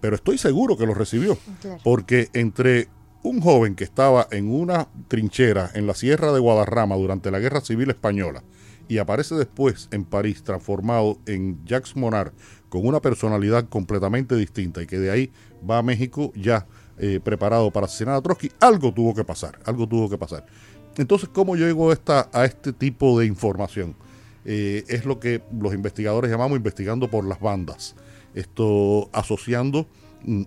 pero 0.01 0.15
estoy 0.17 0.39
seguro 0.39 0.77
que 0.77 0.87
lo 0.87 0.95
recibió, 0.95 1.37
Claro. 1.61 1.79
porque 1.83 2.29
entre 2.33 2.89
un 3.23 3.41
joven 3.41 3.75
que 3.75 3.83
estaba 3.85 4.29
en 4.31 4.49
una 4.49 4.89
trinchera 5.09 5.71
en 5.75 5.87
la 5.87 5.95
sierra 5.95 6.33
de 6.33 6.39
Guadarrama 6.39 6.95
durante 6.97 7.31
la 7.33 7.41
Guerra 7.41 7.61
Civil 7.61 7.91
Española 7.91 8.45
y 8.89 8.99
aparece 8.99 9.35
después 9.35 9.89
en 9.91 10.05
París 10.05 10.45
transformado 10.45 11.19
en 11.27 11.59
Jacques 11.65 11.97
Monar 11.97 12.33
con 12.69 12.87
una 12.87 13.01
personalidad 13.01 13.69
completamente 13.69 14.37
distinta 14.37 14.81
y 14.81 14.87
que 14.87 15.01
de 15.01 15.11
ahí 15.11 15.33
va 15.69 15.79
a 15.79 15.83
México 15.83 16.33
ya 16.37 16.67
eh, 16.99 17.21
preparado 17.23 17.71
para 17.73 17.87
asesinar 17.87 18.15
a 18.15 18.23
Trotsky, 18.23 18.51
algo 18.61 18.91
tuvo 18.95 19.13
que 19.15 19.23
pasar, 19.25 19.59
algo 19.67 19.87
tuvo 19.87 20.09
que 20.09 20.17
pasar. 20.17 20.47
Entonces, 20.99 21.29
¿cómo 21.29 21.57
llego 21.57 21.91
a, 21.91 21.93
esta, 21.93 22.29
a 22.33 22.45
este 22.45 22.73
tipo 22.73 23.19
de 23.19 23.27
información? 23.27 23.95
Eh, 24.45 24.85
es 24.89 25.05
lo 25.05 25.19
que 25.19 25.43
los 25.59 25.75
investigadores 25.75 26.31
llamamos 26.31 26.57
investigando 26.57 27.09
por 27.09 27.27
las 27.27 27.41
bandas. 27.41 27.97
Esto 28.35 29.11
asociando 29.13 29.87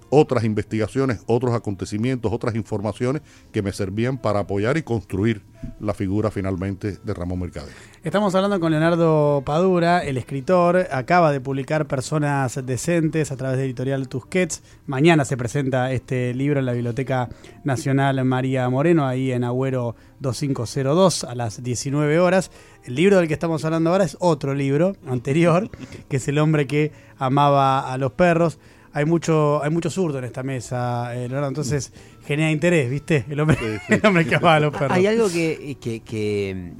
otras 0.09 0.43
investigaciones, 0.43 1.21
otros 1.25 1.53
acontecimientos, 1.53 2.31
otras 2.33 2.55
informaciones 2.55 3.21
que 3.51 3.61
me 3.61 3.71
servían 3.71 4.17
para 4.17 4.39
apoyar 4.39 4.77
y 4.77 4.83
construir 4.83 5.43
la 5.79 5.93
figura 5.93 6.31
finalmente 6.31 6.97
de 7.03 7.13
Ramón 7.13 7.39
Mercader. 7.39 7.73
Estamos 8.03 8.33
hablando 8.35 8.59
con 8.59 8.71
Leonardo 8.71 9.43
Padura, 9.45 9.99
el 9.99 10.17
escritor, 10.17 10.87
acaba 10.91 11.31
de 11.31 11.41
publicar 11.41 11.87
Personas 11.87 12.65
Decentes 12.65 13.31
a 13.31 13.37
través 13.37 13.57
de 13.57 13.65
Editorial 13.65 14.07
Tusquets. 14.07 14.63
Mañana 14.85 15.25
se 15.25 15.37
presenta 15.37 15.91
este 15.91 16.33
libro 16.33 16.59
en 16.59 16.65
la 16.65 16.73
Biblioteca 16.73 17.29
Nacional 17.63 18.23
María 18.23 18.69
Moreno, 18.69 19.05
ahí 19.05 19.31
en 19.31 19.43
Agüero 19.43 19.95
2502 20.19 21.25
a 21.25 21.35
las 21.35 21.61
19 21.61 22.19
horas. 22.19 22.51
El 22.83 22.95
libro 22.95 23.17
del 23.17 23.27
que 23.27 23.33
estamos 23.33 23.65
hablando 23.65 23.91
ahora 23.91 24.05
es 24.05 24.17
otro 24.19 24.53
libro 24.53 24.95
anterior, 25.05 25.69
que 26.07 26.17
es 26.17 26.27
El 26.27 26.39
hombre 26.39 26.67
que 26.67 26.91
amaba 27.17 27.91
a 27.91 27.97
los 27.97 28.13
perros. 28.13 28.59
Hay 28.93 29.05
mucho, 29.05 29.63
hay 29.63 29.69
mucho 29.69 29.89
zurdo 29.89 30.17
en 30.19 30.25
esta 30.25 30.41
mesa, 30.43 31.13
eh, 31.15 31.27
Leonardo, 31.27 31.49
entonces 31.49 31.93
genera 32.25 32.49
interés, 32.51 32.89
¿viste? 32.89 33.25
El 33.29 33.39
hombre, 33.39 33.57
el 33.89 34.05
hombre 34.05 34.25
que 34.25 34.35
amaba 34.35 34.55
a 34.55 34.59
los 34.59 34.71
perros. 34.73 34.91
Hay 34.97 35.05
algo 35.05 35.29
que, 35.29 35.77
que, 35.79 35.99
que, 35.99 36.73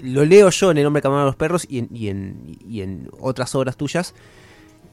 mm, 0.00 0.04
lo 0.12 0.24
leo 0.24 0.50
yo 0.50 0.70
en 0.70 0.78
El 0.78 0.86
hombre 0.86 1.02
que 1.02 1.08
amaba 1.08 1.22
a 1.22 1.26
los 1.26 1.36
perros 1.36 1.66
y 1.68 1.78
en, 1.78 1.88
y, 1.92 2.08
en, 2.08 2.56
y 2.68 2.82
en 2.82 3.08
otras 3.20 3.54
obras 3.54 3.76
tuyas, 3.76 4.14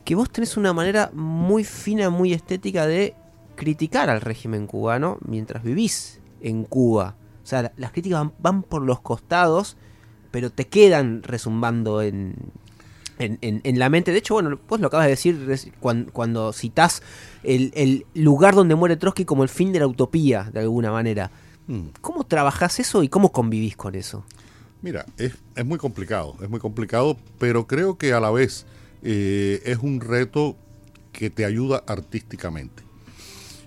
que 0.04 0.16
vos 0.16 0.32
tenés 0.32 0.58
una 0.58 0.74
manera 0.74 1.12
muy 1.14 1.64
fina, 1.64 2.10
muy 2.10 2.34
estética 2.34 2.88
de 2.88 3.14
criticar 3.56 4.10
al 4.10 4.22
régimen 4.22 4.66
cubano 4.66 5.18
mientras 5.28 5.62
vivís 5.64 6.20
en 6.42 6.64
Cuba. 6.64 7.16
O 7.44 7.46
sea, 7.46 7.62
la- 7.64 7.72
las 7.78 7.92
críticas 7.92 8.20
van, 8.22 8.34
van 8.40 8.64
por 8.64 8.82
los 8.82 9.00
costados, 9.02 9.78
pero 10.32 10.50
te 10.50 10.66
quedan 10.66 11.22
resumbando 11.22 12.02
en, 12.02 12.34
en, 13.22 13.38
en- 13.42 13.62
en 13.64 13.80
la 13.80 13.90
mente. 13.90 14.12
De 14.12 14.18
hecho, 14.18 14.34
bueno, 14.36 14.60
vos 14.68 14.80
lo 14.80 14.88
acabas 14.88 15.06
de 15.06 15.12
decir 15.12 15.46
res- 15.46 15.70
cuan- 15.80 16.10
cuando, 16.12 16.52
citás 16.54 17.02
el, 17.44 17.72
el 17.76 18.06
lugar 18.14 18.56
donde 18.56 18.76
muere 18.76 18.98
Trotsky 18.98 19.26
como 19.26 19.44
el 19.44 19.50
fin 19.50 19.72
de 19.72 19.80
la 19.80 19.88
utopía, 19.88 20.50
de 20.52 20.60
alguna 20.62 20.92
manera. 20.92 21.32
Mm. 21.68 21.88
¿Cómo 22.02 22.24
trabajás 22.26 22.80
eso 22.80 23.04
y 23.04 23.10
cómo 23.10 23.32
convivís 23.32 23.76
con 23.78 23.96
eso? 23.96 24.24
Mira, 24.82 25.06
es, 25.18 25.34
es 25.56 25.66
muy 25.66 25.78
complicado, 25.78 26.36
es 26.42 26.50
muy 26.50 26.60
complicado, 26.60 27.16
pero 27.38 27.68
creo 27.68 27.98
que 28.00 28.14
a 28.14 28.20
la 28.20 28.32
vez 28.32 28.66
eh, 29.04 29.62
es 29.66 29.78
un 29.78 30.02
reto 30.02 30.56
que 31.12 31.30
te 31.30 31.46
ayuda 31.46 31.84
artísticamente. 31.88 32.82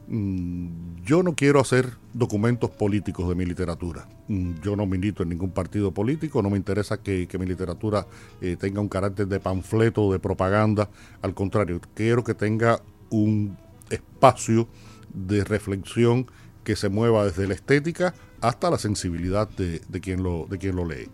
Mm, 0.09 1.03
Yo 1.05 1.23
no 1.23 1.35
quiero 1.35 1.61
hacer 1.61 1.93
documentos 2.13 2.71
políticos 2.71 3.29
de 3.29 3.35
mi 3.35 3.45
literatura. 3.45 4.09
Mm, 4.29 4.55
Yo 4.63 4.77
no 4.77 4.87
milito 4.87 5.23
en 5.23 5.31
ningún 5.31 5.51
partido 5.51 5.93
político, 5.93 6.43
no 6.43 6.51
me 6.51 6.57
interesa 6.57 6.99
que, 6.99 7.27
que 7.27 7.39
mi 7.39 7.47
literatura 7.47 8.07
eh, 8.41 8.57
tenga 8.59 8.81
un 8.81 8.89
carácter 8.89 9.27
de 9.29 9.41
panfleto 9.41 10.03
o 10.05 10.13
de 10.13 10.19
propaganda. 10.19 10.89
Al 11.23 11.35
contrario, 11.35 11.81
quiero 11.95 12.25
que 12.25 12.35
tenga 12.35 12.81
un 13.11 13.57
espacio 13.91 14.69
de 15.13 15.45
reflexión 15.45 16.27
que 16.65 16.77
se 16.77 16.89
mueva 16.89 17.25
desde 17.27 17.47
la 17.47 17.55
estética 17.55 18.15
hasta 18.41 18.71
la 18.71 18.79
sensibilidad 18.79 19.49
de, 19.49 19.81
de 19.89 20.01
quien, 20.01 20.23
lo, 20.23 20.47
de 20.49 20.59
quien 20.59 20.77
lo 20.77 20.85
lee. 20.87 21.09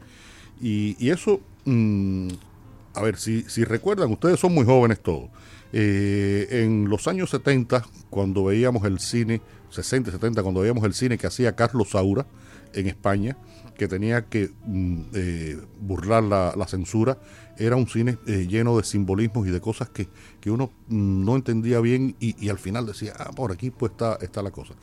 Y, 0.61 1.09
eso, 1.11 1.41
mm, 1.65 2.29
a 2.95 3.03
ver, 3.03 3.17
si, 3.17 3.43
si 3.43 3.65
recuerdan, 3.65 4.11
ustedes 4.11 4.41
son 4.41 4.55
muy 4.55 4.65
jóvenes 4.65 5.01
todos. 5.01 5.31
Eh, 5.73 6.49
en 6.65 6.89
los 6.89 7.07
años 7.07 7.31
70, 7.31 7.87
cuando 8.09 8.45
veíamos 8.45 8.85
el 8.85 8.99
cine, 8.99 9.41
60, 9.71 10.11
70, 10.11 10.43
cuando 10.43 10.61
veíamos 10.61 10.85
el 10.85 10.95
cine 10.95 11.17
que 11.17 11.27
hacía 11.27 11.55
Carlos 11.55 11.91
Saura 11.91 12.27
en 12.73 12.89
España, 12.89 13.37
que 13.77 13.87
tenía 13.87 14.27
que 14.27 14.51
mm, 14.67 15.01
eh, 15.15 15.59
burlar 15.81 16.25
la, 16.25 16.67
censura, 16.67 17.19
era 17.57 17.77
un 17.77 17.87
cine 17.87 18.19
eh, 18.27 18.47
lleno 18.49 18.77
de 18.77 18.85
simbolismos 18.85 19.47
y 19.47 19.51
de 19.51 19.61
cosas 19.61 19.89
que, 19.91 20.09
que 20.41 20.51
uno 20.51 20.73
mm, 20.89 21.25
no 21.25 21.37
entendía 21.37 21.81
bien 21.81 22.17
y, 22.19 22.35
y 22.45 22.49
al 22.49 22.59
final 22.59 22.87
decía, 22.87 23.15
ah, 23.19 23.31
por 23.35 23.53
aquí 23.53 23.71
pues 23.71 23.93
está, 23.93 24.19
está 24.21 24.43
la 24.43 24.51
cosa. 24.51 24.75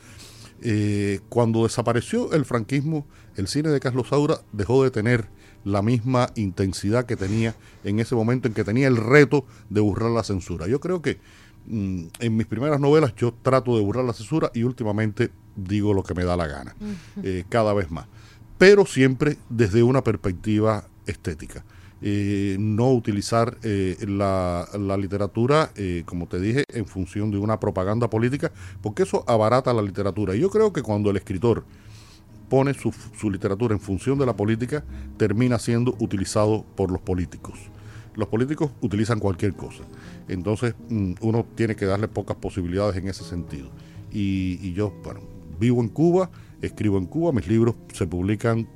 Cuando 1.28 1.62
desapareció 1.62 2.32
el 2.32 2.44
franquismo, 2.44 3.06
el 3.36 3.46
cine 3.46 3.68
de 3.68 3.78
Carlos 3.78 4.08
Saura 4.08 4.40
dejó 4.52 4.82
de 4.82 4.90
tener 4.90 5.28
la 5.64 5.82
misma 5.82 6.30
intensidad 6.36 7.06
que 7.06 7.16
tenía 7.16 7.54
en 7.84 8.00
ese 8.00 8.14
momento 8.14 8.48
en 8.48 8.54
que 8.54 8.64
tenía 8.64 8.88
el 8.88 8.96
reto 8.96 9.44
de 9.70 9.80
burlar 9.80 10.10
la 10.10 10.22
censura. 10.22 10.66
Yo 10.66 10.80
creo 10.80 11.02
que 11.02 11.18
mm, 11.66 12.04
en 12.20 12.36
mis 12.36 12.46
primeras 12.46 12.80
novelas 12.80 13.14
yo 13.16 13.32
trato 13.42 13.76
de 13.76 13.82
burlar 13.82 14.04
la 14.04 14.12
censura 14.12 14.50
y 14.54 14.62
últimamente 14.62 15.30
digo 15.56 15.94
lo 15.94 16.02
que 16.02 16.14
me 16.14 16.24
da 16.24 16.36
la 16.36 16.46
gana, 16.46 16.76
eh, 17.22 17.44
cada 17.48 17.74
vez 17.74 17.90
más, 17.90 18.06
pero 18.58 18.86
siempre 18.86 19.36
desde 19.48 19.82
una 19.82 20.02
perspectiva 20.02 20.84
estética. 21.06 21.64
Eh, 22.00 22.56
no 22.60 22.92
utilizar 22.92 23.56
eh, 23.64 23.96
la, 24.06 24.68
la 24.78 24.96
literatura, 24.96 25.72
eh, 25.74 26.04
como 26.06 26.28
te 26.28 26.38
dije, 26.38 26.62
en 26.72 26.86
función 26.86 27.32
de 27.32 27.38
una 27.38 27.58
propaganda 27.58 28.08
política, 28.08 28.52
porque 28.80 29.02
eso 29.02 29.24
abarata 29.26 29.72
la 29.74 29.82
literatura. 29.82 30.36
Y 30.36 30.40
yo 30.40 30.50
creo 30.50 30.72
que 30.72 30.82
cuando 30.82 31.10
el 31.10 31.16
escritor 31.16 31.64
pone 32.48 32.74
su, 32.74 32.92
su 33.18 33.30
literatura 33.30 33.74
en 33.74 33.80
función 33.80 34.18
de 34.18 34.26
la 34.26 34.36
política, 34.36 34.84
termina 35.16 35.58
siendo 35.58 35.94
utilizado 35.98 36.64
por 36.76 36.90
los 36.90 37.00
políticos. 37.00 37.58
Los 38.14 38.28
políticos 38.28 38.70
utilizan 38.80 39.20
cualquier 39.20 39.54
cosa. 39.54 39.84
Entonces, 40.28 40.74
mm, 40.88 41.14
uno 41.20 41.46
tiene 41.54 41.76
que 41.76 41.86
darle 41.86 42.08
pocas 42.08 42.36
posibilidades 42.36 42.96
en 42.96 43.08
ese 43.08 43.24
sentido. 43.24 43.70
Y, 44.10 44.58
y 44.60 44.72
yo, 44.72 44.92
bueno, 45.04 45.20
vivo 45.60 45.80
en 45.82 45.88
Cuba, 45.88 46.30
escribo 46.62 46.98
en 46.98 47.06
Cuba, 47.06 47.32
mis 47.32 47.46
libros 47.46 47.76
se 47.92 48.06
publican 48.06 48.68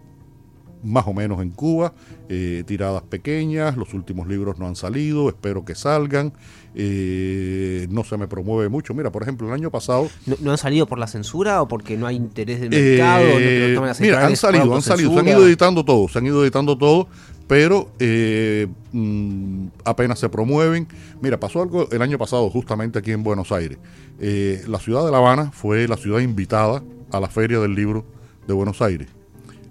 más 0.82 1.06
o 1.06 1.12
menos 1.12 1.40
en 1.42 1.50
Cuba, 1.50 1.92
eh, 2.28 2.64
tiradas 2.66 3.02
pequeñas, 3.02 3.76
los 3.76 3.94
últimos 3.94 4.26
libros 4.26 4.58
no 4.58 4.66
han 4.66 4.76
salido, 4.76 5.28
espero 5.28 5.64
que 5.64 5.74
salgan, 5.74 6.32
eh, 6.74 7.86
no 7.90 8.04
se 8.04 8.16
me 8.16 8.26
promueve 8.26 8.68
mucho. 8.68 8.94
Mira, 8.94 9.12
por 9.12 9.22
ejemplo, 9.22 9.46
el 9.48 9.54
año 9.54 9.70
pasado... 9.70 10.08
¿No, 10.26 10.36
no 10.40 10.50
han 10.52 10.58
salido 10.58 10.86
por 10.86 10.98
la 10.98 11.06
censura 11.06 11.62
o 11.62 11.68
porque 11.68 11.96
no 11.96 12.06
hay 12.06 12.16
interés 12.16 12.60
del 12.60 12.70
mercado? 12.70 13.24
no 13.24 13.38
Eh, 13.38 13.94
mira, 14.00 14.26
han 14.26 14.36
salido, 14.36 14.74
han 14.74 14.82
salido, 14.82 15.12
se 15.12 15.20
han 15.20 15.28
ido 15.28 15.46
editando 15.46 15.84
todo, 15.84 16.08
se 16.08 16.18
han 16.18 16.26
ido 16.26 16.42
editando 16.42 16.76
todo, 16.78 17.08
pero 17.46 17.90
eh, 17.98 18.68
mm, 18.92 19.66
apenas 19.84 20.18
se 20.18 20.28
promueven. 20.28 20.88
Mira, 21.20 21.38
pasó 21.38 21.62
algo 21.62 21.88
el 21.90 22.00
año 22.00 22.18
pasado, 22.18 22.48
justamente 22.50 22.98
aquí 22.98 23.12
en 23.12 23.22
Buenos 23.22 23.52
Aires. 23.52 23.78
La 24.18 24.78
ciudad 24.78 25.04
de 25.04 25.10
La 25.10 25.18
Habana 25.18 25.50
fue 25.52 25.88
la 25.88 25.96
ciudad 25.96 26.20
invitada 26.20 26.82
a 27.10 27.20
la 27.20 27.28
Feria 27.28 27.58
del 27.58 27.74
Libro 27.74 28.04
de 28.46 28.54
Buenos 28.54 28.80
Aires. 28.80 29.08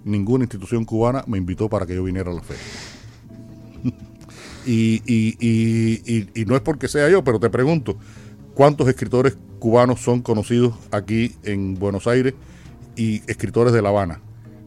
Ninguna 0.04 0.44
institución 0.44 0.84
cubana 0.84 1.24
me 1.26 1.38
invitó 1.38 1.68
para 1.68 1.86
que 1.86 1.94
yo 1.94 2.02
viniera 2.04 2.30
a 2.30 2.34
la 2.34 2.42
feria. 2.42 2.62
y, 4.66 5.02
y- 5.06 5.36
y- 5.40 6.02
y- 6.06 6.40
y 6.42 6.44
no 6.44 6.54
es 6.56 6.62
porque 6.62 6.88
sea 6.88 7.08
yo, 7.08 7.22
pero 7.24 7.38
te 7.40 7.50
pregunto, 7.50 7.96
¿cuántos 8.54 8.88
escritores 8.88 9.36
cubanos 9.58 10.00
son 10.00 10.22
conocidos 10.22 10.74
aquí 10.90 11.34
en 11.44 11.74
Buenos 11.74 12.06
Aires 12.06 12.34
y 12.96 13.22
escritores 13.30 13.72
de 13.72 13.82
La 13.82 13.90
Habana? 13.90 14.20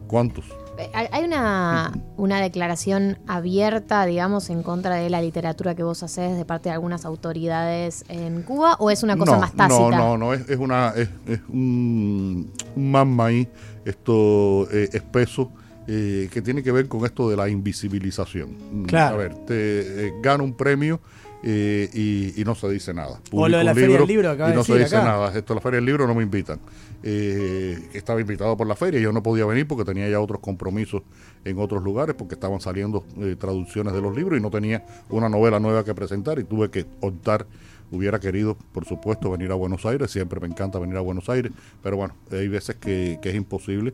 ¿Cuántos? 0.08 0.46
Hay 0.94 1.24
una, 1.24 1.94
una 2.18 2.42
declaración 2.42 3.18
abierta, 3.28 4.06
digamos, 4.06 4.50
en 4.50 4.64
contra 4.64 4.96
de 4.96 5.10
la 5.10 5.22
literatura 5.22 5.76
que 5.76 5.84
vos 5.84 6.04
haces 6.04 6.38
de 6.38 6.46
parte 6.46 6.70
de 6.70 6.74
algunas 6.74 7.06
autoridades 7.06 8.04
en 8.10 8.42
Cuba 8.44 8.76
o 8.80 8.92
es 8.92 9.04
una 9.04 9.18
cosa 9.18 9.34
no, 9.34 9.40
más 9.40 9.54
tácita? 9.54 9.90
No, 9.90 9.92
no, 9.92 10.18
no, 10.18 10.34
es, 10.34 10.50
es 10.50 10.58
una, 10.58 10.90
es, 10.96 11.10
es 11.28 11.40
un, 11.50 12.52
un 12.76 12.92
mamma 12.92 13.28
ahí, 13.28 13.48
esto 13.86 14.70
eh, 14.72 14.90
espeso, 14.94 15.52
eh, 15.88 16.30
que 16.32 16.42
tiene 16.42 16.64
que 16.64 16.72
ver 16.72 16.88
con 16.88 17.06
esto 17.06 17.30
de 17.30 17.38
la 17.38 17.48
invisibilización. 17.48 18.58
Mm, 18.72 18.86
Claro. 18.86 19.16
A 19.16 19.18
ver, 19.18 19.36
te 19.46 20.08
eh, 20.08 20.14
gana 20.22 20.44
un 20.44 20.54
premio 20.56 21.00
eh, 21.48 21.92
y, 21.94 22.42
y 22.42 22.44
no 22.44 22.56
se 22.56 22.68
dice 22.70 22.92
nada. 22.92 23.22
O 23.32 23.48
lo 23.48 23.58
de 23.60 23.64
Publico 23.64 23.64
la 23.64 23.72
un 23.72 23.78
Feria 23.78 23.98
del 24.00 24.08
Libro, 24.08 24.30
acaba 24.32 24.50
y 24.50 24.52
de 24.54 24.58
no 24.58 24.64
se 24.64 24.80
dice 24.80 24.96
acá. 24.96 25.06
nada. 25.06 25.38
Esto, 25.38 25.54
la 25.54 25.62
Feria 25.62 25.76
del 25.76 25.86
Libro 25.86 26.08
no 26.08 26.16
me 26.16 26.24
invitan. 26.24 26.60
Eh, 27.04 27.78
estaba 27.94 28.20
invitado 28.20 28.58
por 28.58 28.66
la 28.66 28.76
feria, 28.76 29.00
yo 29.00 29.12
no 29.12 29.22
podía 29.22 29.46
venir 29.46 29.68
porque 29.68 29.86
tenía 29.86 30.10
ya 30.10 30.20
otros 30.20 30.40
compromisos 30.40 31.04
en 31.44 31.60
otros 31.60 31.84
lugares, 31.84 32.16
porque 32.16 32.34
estaban 32.34 32.60
saliendo 32.62 33.06
eh, 33.20 33.36
traducciones 33.40 33.94
de 33.94 34.02
los 34.02 34.16
libros 34.16 34.40
y 34.40 34.42
no 34.42 34.50
tenía 34.50 34.84
una 35.10 35.30
novela 35.30 35.60
nueva 35.60 35.86
que 35.86 35.94
presentar 35.94 36.40
y 36.40 36.46
tuve 36.46 36.72
que 36.72 36.88
optar. 37.02 37.46
Hubiera 37.92 38.20
querido, 38.20 38.58
por 38.72 38.86
supuesto, 38.86 39.30
venir 39.30 39.52
a 39.52 39.54
Buenos 39.54 39.86
Aires, 39.86 40.10
siempre 40.10 40.40
me 40.40 40.48
encanta 40.48 40.80
venir 40.80 40.98
a 40.98 41.02
Buenos 41.02 41.30
Aires, 41.30 41.52
pero 41.84 41.96
bueno, 41.96 42.16
hay 42.32 42.48
veces 42.48 42.78
que, 42.78 43.20
que 43.22 43.30
es 43.30 43.36
imposible 43.36 43.94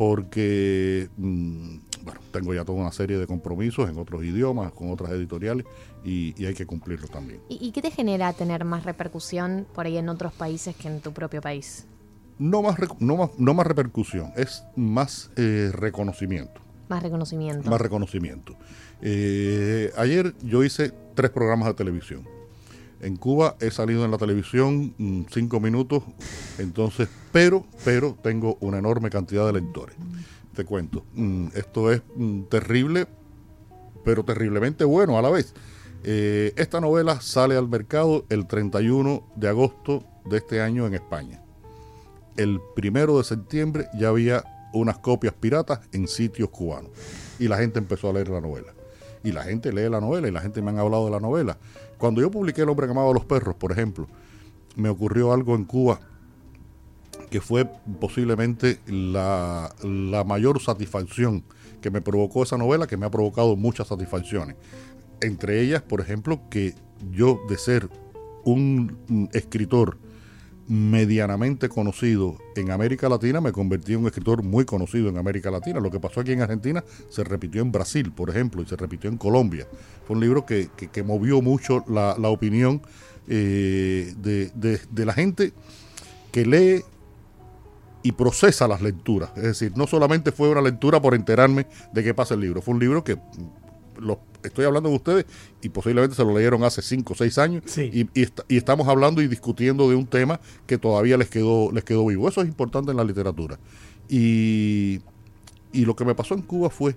porque, 0.00 1.10
mm, 1.18 1.76
bueno, 2.04 2.20
tengo 2.32 2.54
ya 2.54 2.64
toda 2.64 2.80
una 2.80 2.90
serie 2.90 3.18
de 3.18 3.26
compromisos 3.26 3.86
en 3.86 3.98
otros 3.98 4.24
idiomas, 4.24 4.72
con 4.72 4.90
otras 4.90 5.10
editoriales 5.10 5.66
y, 6.02 6.32
y 6.42 6.46
hay 6.46 6.54
que 6.54 6.64
cumplirlos 6.64 7.10
también. 7.10 7.42
¿Y, 7.50 7.58
y 7.66 7.70
qué 7.72 7.82
te 7.82 7.90
genera 7.90 8.32
tener 8.32 8.64
más 8.64 8.84
repercusión 8.84 9.66
por 9.74 9.84
ahí 9.84 9.98
en 9.98 10.08
otros 10.08 10.32
países 10.32 10.74
que 10.74 10.88
en 10.88 11.02
tu 11.02 11.12
propio 11.12 11.42
país? 11.42 11.86
No 12.38 12.62
más, 12.62 12.78
no 12.98 13.16
más, 13.18 13.30
no 13.36 13.52
más 13.52 13.66
repercusión, 13.66 14.32
es 14.36 14.64
más 14.74 15.30
eh, 15.36 15.68
reconocimiento. 15.70 16.62
Más 16.88 17.02
reconocimiento. 17.02 17.68
Más 17.68 17.78
reconocimiento. 17.78 18.56
Eh, 19.02 19.92
ayer 19.98 20.34
yo 20.42 20.64
hice 20.64 20.94
tres 21.14 21.30
programas 21.30 21.68
de 21.68 21.74
televisión. 21.74 22.26
En 23.00 23.16
Cuba 23.16 23.56
he 23.60 23.70
salido 23.70 24.04
en 24.04 24.10
la 24.10 24.18
televisión 24.18 24.94
mm, 24.98 25.22
cinco 25.30 25.60
minutos, 25.60 26.02
entonces, 26.58 27.08
pero, 27.32 27.64
pero 27.84 28.16
tengo 28.22 28.58
una 28.60 28.78
enorme 28.78 29.10
cantidad 29.10 29.46
de 29.46 29.54
lectores. 29.54 29.96
Te 30.54 30.64
cuento, 30.64 31.04
mm, 31.14 31.48
esto 31.54 31.92
es 31.92 32.02
mm, 32.16 32.42
terrible, 32.44 33.06
pero 34.04 34.24
terriblemente 34.24 34.84
bueno 34.84 35.18
a 35.18 35.22
la 35.22 35.30
vez. 35.30 35.54
Eh, 36.02 36.52
esta 36.56 36.80
novela 36.80 37.20
sale 37.20 37.56
al 37.56 37.68
mercado 37.68 38.24
el 38.28 38.46
31 38.46 39.22
de 39.36 39.48
agosto 39.48 40.04
de 40.24 40.38
este 40.38 40.60
año 40.60 40.86
en 40.86 40.94
España. 40.94 41.42
El 42.36 42.60
primero 42.74 43.18
de 43.18 43.24
septiembre 43.24 43.88
ya 43.98 44.08
había 44.08 44.44
unas 44.72 44.98
copias 44.98 45.34
piratas 45.34 45.80
en 45.92 46.06
sitios 46.08 46.48
cubanos 46.50 46.90
y 47.38 47.48
la 47.48 47.58
gente 47.58 47.78
empezó 47.78 48.10
a 48.10 48.12
leer 48.12 48.28
la 48.28 48.40
novela. 48.40 48.72
Y 49.22 49.32
la 49.32 49.42
gente 49.42 49.72
lee 49.72 49.88
la 49.90 50.00
novela 50.00 50.28
y 50.28 50.30
la 50.30 50.40
gente 50.40 50.62
me 50.62 50.70
han 50.70 50.78
hablado 50.78 51.04
de 51.06 51.10
la 51.10 51.20
novela. 51.20 51.58
Cuando 52.00 52.22
yo 52.22 52.30
publiqué 52.30 52.62
El 52.62 52.70
hombre 52.70 52.86
que 52.86 52.92
amaba 52.92 53.10
a 53.10 53.14
los 53.14 53.26
perros, 53.26 53.54
por 53.56 53.72
ejemplo, 53.72 54.08
me 54.74 54.88
ocurrió 54.88 55.32
algo 55.32 55.54
en 55.54 55.64
Cuba 55.64 56.00
que 57.30 57.40
fue 57.40 57.64
posiblemente 58.00 58.80
la, 58.86 59.72
la 59.84 60.24
mayor 60.24 60.60
satisfacción 60.60 61.44
que 61.80 61.90
me 61.90 62.00
provocó 62.00 62.42
esa 62.42 62.56
novela, 62.56 62.86
que 62.86 62.96
me 62.96 63.06
ha 63.06 63.10
provocado 63.10 63.54
muchas 63.54 63.86
satisfacciones. 63.86 64.56
Entre 65.20 65.60
ellas, 65.60 65.82
por 65.82 66.00
ejemplo, 66.00 66.40
que 66.50 66.74
yo 67.12 67.38
de 67.48 67.58
ser 67.58 67.88
un 68.44 69.28
escritor 69.32 69.98
medianamente 70.70 71.68
conocido 71.68 72.36
en 72.54 72.70
América 72.70 73.08
Latina, 73.08 73.40
me 73.40 73.50
convertí 73.50 73.94
en 73.94 74.00
un 74.00 74.06
escritor 74.06 74.44
muy 74.44 74.64
conocido 74.64 75.08
en 75.08 75.18
América 75.18 75.50
Latina. 75.50 75.80
Lo 75.80 75.90
que 75.90 75.98
pasó 75.98 76.20
aquí 76.20 76.30
en 76.30 76.42
Argentina 76.42 76.84
se 77.08 77.24
repitió 77.24 77.60
en 77.60 77.72
Brasil, 77.72 78.12
por 78.12 78.30
ejemplo, 78.30 78.62
y 78.62 78.66
se 78.66 78.76
repitió 78.76 79.10
en 79.10 79.16
Colombia. 79.16 79.66
Fue 80.06 80.14
un 80.14 80.22
libro 80.22 80.46
que, 80.46 80.68
que- 80.76 81.02
movió 81.02 81.42
mucho 81.42 81.84
la, 81.88 82.14
la 82.18 82.28
opinión 82.28 82.82
eh, 83.26 84.14
de, 84.18 84.50
de- 84.54 84.80
de 84.90 85.04
la 85.04 85.12
gente 85.12 85.52
que 86.30 86.46
lee 86.46 86.84
y 88.04 88.12
procesa 88.12 88.68
las 88.68 88.80
lecturas. 88.80 89.30
Es 89.36 89.42
decir, 89.42 89.72
no 89.76 89.88
solamente 89.88 90.30
fue 90.30 90.50
una 90.50 90.62
lectura 90.62 91.02
por 91.02 91.14
enterarme 91.16 91.66
de 91.92 92.04
qué 92.04 92.14
pasa 92.14 92.34
el 92.34 92.40
libro, 92.40 92.62
fue 92.62 92.74
un 92.74 92.80
libro 92.80 93.02
que 93.02 93.18
estoy 94.42 94.64
hablando 94.64 94.88
de 94.88 94.96
ustedes 94.96 95.26
y 95.62 95.68
posiblemente 95.68 96.16
se 96.16 96.24
lo 96.24 96.34
leyeron 96.36 96.64
hace 96.64 96.80
5 96.82 97.12
o 97.12 97.16
6 97.16 97.38
años 97.38 97.62
Sí. 97.66 97.90
y, 97.92 98.20
y 98.20 98.22
est- 98.22 98.40
y 98.48 98.56
estamos 98.56 98.88
hablando 98.88 99.20
y 99.22 99.28
discutiendo 99.28 99.88
de 99.88 99.94
un 99.96 100.06
tema 100.06 100.40
que 100.66 100.78
todavía 100.78 101.16
les 101.16 101.28
quedó, 101.28 101.70
les 101.72 101.84
quedó 101.84 102.06
vivo. 102.06 102.28
Eso 102.28 102.40
es 102.42 102.48
importante 102.48 102.90
en 102.90 102.96
la 102.96 103.04
literatura. 103.04 103.58
Y, 104.08 105.00
y 105.72 105.84
lo 105.84 105.94
que 105.94 106.04
me 106.04 106.14
pasó 106.14 106.34
en 106.34 106.42
Cuba 106.42 106.70
fue 106.70 106.96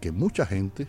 que 0.00 0.12
mucha 0.12 0.46
gente, 0.46 0.86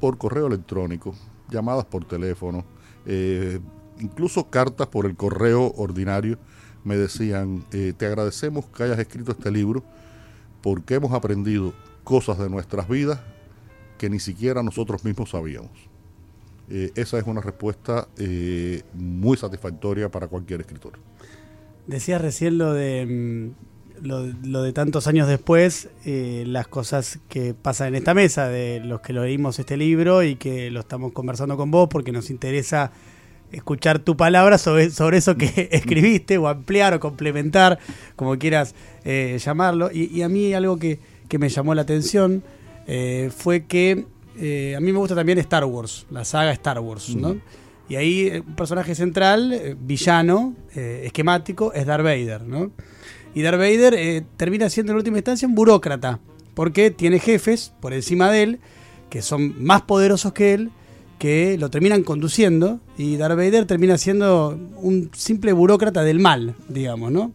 por 0.00 0.18
correo 0.18 0.46
electrónico, 0.48 1.14
llamadas 1.50 1.84
por 1.84 2.04
teléfono, 2.04 2.64
eh, 3.06 3.60
incluso 4.00 4.48
cartas 4.50 4.88
por 4.88 5.06
el 5.06 5.14
correo 5.16 5.72
ordinario, 5.76 6.38
me 6.84 6.96
decían, 6.96 7.64
eh, 7.72 7.92
te 7.96 8.06
agradecemos 8.06 8.64
que 8.66 8.82
hayas 8.82 8.98
escrito 8.98 9.30
este 9.32 9.50
libro 9.52 9.84
porque 10.62 10.94
hemos 10.94 11.12
aprendido 11.12 11.72
cosas 12.02 12.38
de 12.38 12.48
nuestras 12.50 12.88
vidas 12.88 13.20
que 14.02 14.10
ni 14.10 14.18
siquiera 14.18 14.64
nosotros 14.64 15.04
mismos 15.04 15.30
sabíamos. 15.30 15.70
Eh, 16.68 16.90
esa 16.96 17.18
es 17.18 17.24
una 17.24 17.40
respuesta 17.40 18.08
eh, 18.18 18.82
muy 18.94 19.36
satisfactoria 19.36 20.10
para 20.10 20.26
cualquier 20.26 20.60
escritor. 20.60 20.94
Decías 21.86 22.20
recién 22.20 22.58
lo 22.58 22.72
de 22.72 23.06
mm, 23.06 24.04
lo, 24.04 24.62
de 24.64 24.72
tantos 24.72 25.06
años 25.06 25.28
después, 25.28 25.88
eh, 26.04 26.42
las 26.48 26.66
cosas 26.66 27.20
que 27.28 27.54
pasan 27.54 27.88
en 27.88 27.94
esta 27.94 28.12
mesa, 28.12 28.48
de 28.48 28.80
los 28.80 29.02
que 29.02 29.12
leímos 29.12 29.60
este 29.60 29.76
libro 29.76 30.24
y 30.24 30.34
que 30.34 30.72
lo 30.72 30.80
estamos 30.80 31.12
conversando 31.12 31.56
con 31.56 31.70
vos 31.70 31.88
porque 31.88 32.10
nos 32.10 32.28
interesa 32.28 32.90
escuchar 33.52 34.00
tu 34.00 34.16
palabra 34.16 34.58
sobre, 34.58 34.90
sobre 34.90 35.18
eso 35.18 35.36
que 35.36 35.68
escribiste 35.70 36.38
o 36.38 36.48
ampliar 36.48 36.92
o 36.92 36.98
complementar, 36.98 37.78
como 38.16 38.36
quieras 38.36 38.74
llamarlo. 39.04 39.92
Y, 39.92 40.06
y 40.12 40.22
a 40.22 40.28
mí 40.28 40.54
algo 40.54 40.76
que, 40.76 40.98
que 41.28 41.38
me 41.38 41.48
llamó 41.48 41.72
la 41.76 41.82
atención 41.82 42.42
eh, 42.86 43.30
fue 43.34 43.64
que 43.66 44.06
eh, 44.38 44.74
a 44.76 44.80
mí 44.80 44.92
me 44.92 44.98
gusta 44.98 45.14
también 45.14 45.38
Star 45.38 45.64
Wars, 45.64 46.06
la 46.10 46.24
saga 46.24 46.52
Star 46.52 46.80
Wars, 46.80 47.14
¿no? 47.14 47.36
Y 47.88 47.96
ahí 47.96 48.28
eh, 48.28 48.42
un 48.46 48.54
personaje 48.56 48.94
central, 48.94 49.76
villano, 49.80 50.54
eh, 50.74 51.02
esquemático, 51.04 51.72
es 51.72 51.86
Darth 51.86 52.04
Vader, 52.04 52.42
¿no? 52.42 52.70
Y 53.34 53.42
Darth 53.42 53.58
Vader 53.58 54.24
termina 54.36 54.68
siendo 54.68 54.92
en 54.92 54.98
última 54.98 55.18
instancia 55.18 55.46
un 55.48 55.54
burócrata, 55.54 56.20
porque 56.54 56.90
tiene 56.90 57.18
jefes 57.18 57.72
por 57.80 57.92
encima 57.92 58.30
de 58.30 58.42
él, 58.42 58.60
que 59.10 59.22
son 59.22 59.62
más 59.62 59.82
poderosos 59.82 60.32
que 60.32 60.54
él, 60.54 60.70
que 61.18 61.56
lo 61.58 61.70
terminan 61.70 62.02
conduciendo, 62.02 62.80
y 62.96 63.16
Darth 63.16 63.36
Vader 63.36 63.66
termina 63.66 63.96
siendo 63.96 64.58
un 64.76 65.10
simple 65.14 65.52
burócrata 65.52 66.02
del 66.02 66.18
mal, 66.18 66.54
digamos, 66.68 67.12
¿no? 67.12 67.32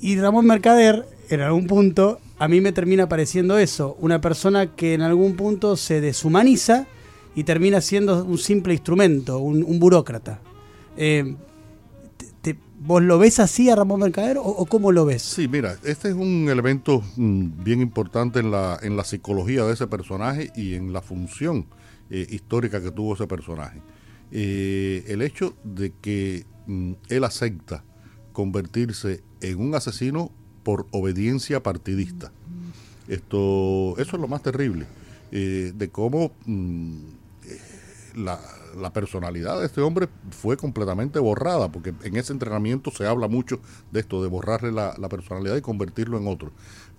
Y 0.00 0.16
Ramón 0.18 0.46
Mercader, 0.46 1.06
en 1.30 1.40
algún 1.40 1.66
punto, 1.66 2.20
a 2.44 2.48
mí 2.48 2.60
me 2.60 2.72
termina 2.72 3.08
pareciendo 3.08 3.56
eso, 3.56 3.96
una 4.00 4.20
persona 4.20 4.76
que 4.76 4.92
en 4.92 5.00
algún 5.00 5.34
punto 5.34 5.78
se 5.78 6.02
deshumaniza 6.02 6.86
y 7.34 7.44
termina 7.44 7.80
siendo 7.80 8.22
un 8.22 8.36
simple 8.36 8.74
instrumento, 8.74 9.38
un, 9.38 9.78
burócrata. 9.80 10.42
Eh, 10.98 11.36
¿Vos 12.80 13.02
lo 13.02 13.18
ves 13.18 13.40
así 13.40 13.70
a 13.70 13.76
Ramón 13.76 14.00
Mercader 14.00 14.36
o, 14.36 14.42
o 14.42 14.66
cómo 14.66 14.92
lo 14.92 15.06
ves? 15.06 15.22
Sí, 15.22 15.48
mira, 15.48 15.78
este 15.84 16.08
es 16.08 16.14
un 16.14 16.48
elemento 16.50 17.02
mm, 17.16 17.64
bien 17.64 17.80
importante 17.80 18.40
en 18.40 18.50
la, 18.50 18.78
en 18.82 18.94
la 18.94 19.04
psicología 19.04 19.64
de 19.64 19.72
ese 19.72 19.86
personaje 19.86 20.52
y 20.54 20.74
en 20.74 20.92
la 20.92 21.00
función 21.00 21.64
eh, 22.10 22.26
histórica 22.28 22.82
que 22.82 22.90
tuvo 22.90 23.14
ese 23.14 23.26
personaje. 23.26 23.80
Eh, 24.30 25.02
el 25.08 25.22
hecho 25.22 25.56
de 25.64 25.94
que 25.98 26.44
mm, 26.66 26.92
él 27.08 27.24
acepta 27.24 27.84
convertirse 28.34 29.24
en 29.40 29.60
un 29.60 29.74
asesino 29.74 30.30
por 30.64 30.86
obediencia 30.90 31.62
partidista. 31.62 32.32
Esto, 33.06 33.94
eso 33.98 34.16
es 34.16 34.20
lo 34.20 34.26
más 34.26 34.42
terrible, 34.42 34.86
eh, 35.30 35.72
de 35.74 35.90
cómo 35.90 36.32
mm, 36.46 36.98
eh, 37.44 37.60
la, 38.16 38.40
personalidad 38.92 39.60
de 39.60 39.66
este 39.66 39.82
hombre 39.82 40.08
fue 40.30 40.56
completamente 40.56 41.18
borrada, 41.18 41.70
porque 41.70 41.92
en 42.02 42.16
ese 42.16 42.32
entrenamiento 42.32 42.90
se 42.90 43.06
habla 43.06 43.28
mucho 43.28 43.60
de 43.92 44.00
esto, 44.00 44.22
de 44.22 44.28
borrarle 44.28 44.72
la, 44.72 44.94
la 44.98 45.08
personalidad 45.08 45.56
y 45.56 45.60
convertirlo 45.60 46.16
en 46.16 46.26
otro. 46.26 46.50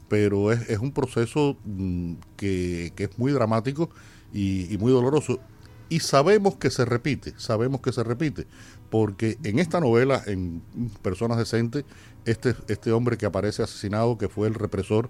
Pero 0.07 0.51
es, 0.51 0.69
es 0.69 0.77
un 0.77 0.91
proceso 0.91 1.57
mm, 1.65 2.13
que, 2.37 2.93
que 2.95 3.05
es 3.05 3.17
muy 3.17 3.31
dramático 3.31 3.89
y, 4.31 4.71
y 4.71 4.77
muy 4.77 4.91
doloroso. 4.91 5.39
Y 5.89 5.99
sabemos 5.99 6.55
que 6.55 6.69
se 6.69 6.85
repite, 6.85 7.33
sabemos 7.37 7.81
que 7.81 7.91
se 7.91 8.03
repite, 8.03 8.47
porque 8.89 9.37
en 9.43 9.59
esta 9.59 9.79
novela, 9.79 10.21
en 10.25 10.61
Personas 11.01 11.37
Decentes, 11.37 11.83
este, 12.25 12.55
este 12.67 12.91
hombre 12.91 13.17
que 13.17 13.25
aparece 13.25 13.63
asesinado, 13.63 14.17
que 14.17 14.29
fue 14.29 14.47
el 14.47 14.53
represor, 14.53 15.09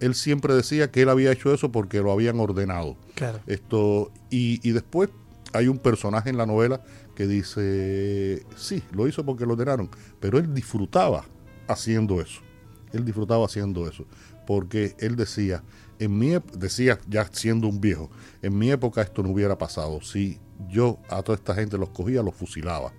él 0.00 0.14
siempre 0.14 0.54
decía 0.54 0.90
que 0.90 1.02
él 1.02 1.08
había 1.08 1.32
hecho 1.32 1.52
eso 1.54 1.72
porque 1.72 2.00
lo 2.00 2.12
habían 2.12 2.38
ordenado. 2.38 2.96
Claro. 3.14 3.40
Esto, 3.46 4.12
y, 4.30 4.60
y 4.68 4.72
después 4.72 5.08
hay 5.52 5.68
un 5.68 5.78
personaje 5.78 6.28
en 6.28 6.36
la 6.36 6.46
novela 6.46 6.82
que 7.14 7.26
dice, 7.26 8.44
sí, 8.56 8.82
lo 8.92 9.08
hizo 9.08 9.24
porque 9.24 9.46
lo 9.46 9.54
ordenaron, 9.54 9.90
pero 10.20 10.38
él 10.38 10.52
disfrutaba 10.52 11.24
haciendo 11.66 12.20
eso. 12.20 12.42
Él 12.92 13.04
disfrutaba 13.04 13.46
haciendo 13.46 13.88
eso, 13.88 14.06
porque 14.46 14.94
él 14.98 15.16
decía, 15.16 15.62
en 15.98 16.18
mi 16.18 16.36
decía 16.52 16.98
ya 17.08 17.28
siendo 17.32 17.68
un 17.68 17.80
viejo, 17.80 18.10
en 18.42 18.56
mi 18.56 18.70
época 18.70 19.02
esto 19.02 19.22
no 19.22 19.30
hubiera 19.30 19.58
pasado. 19.58 20.00
Si 20.02 20.38
yo 20.68 20.98
a 21.08 21.22
toda 21.22 21.36
esta 21.36 21.54
gente 21.54 21.78
los 21.78 21.90
cogía, 21.90 22.22
los 22.22 22.34
fusilaba. 22.34 22.92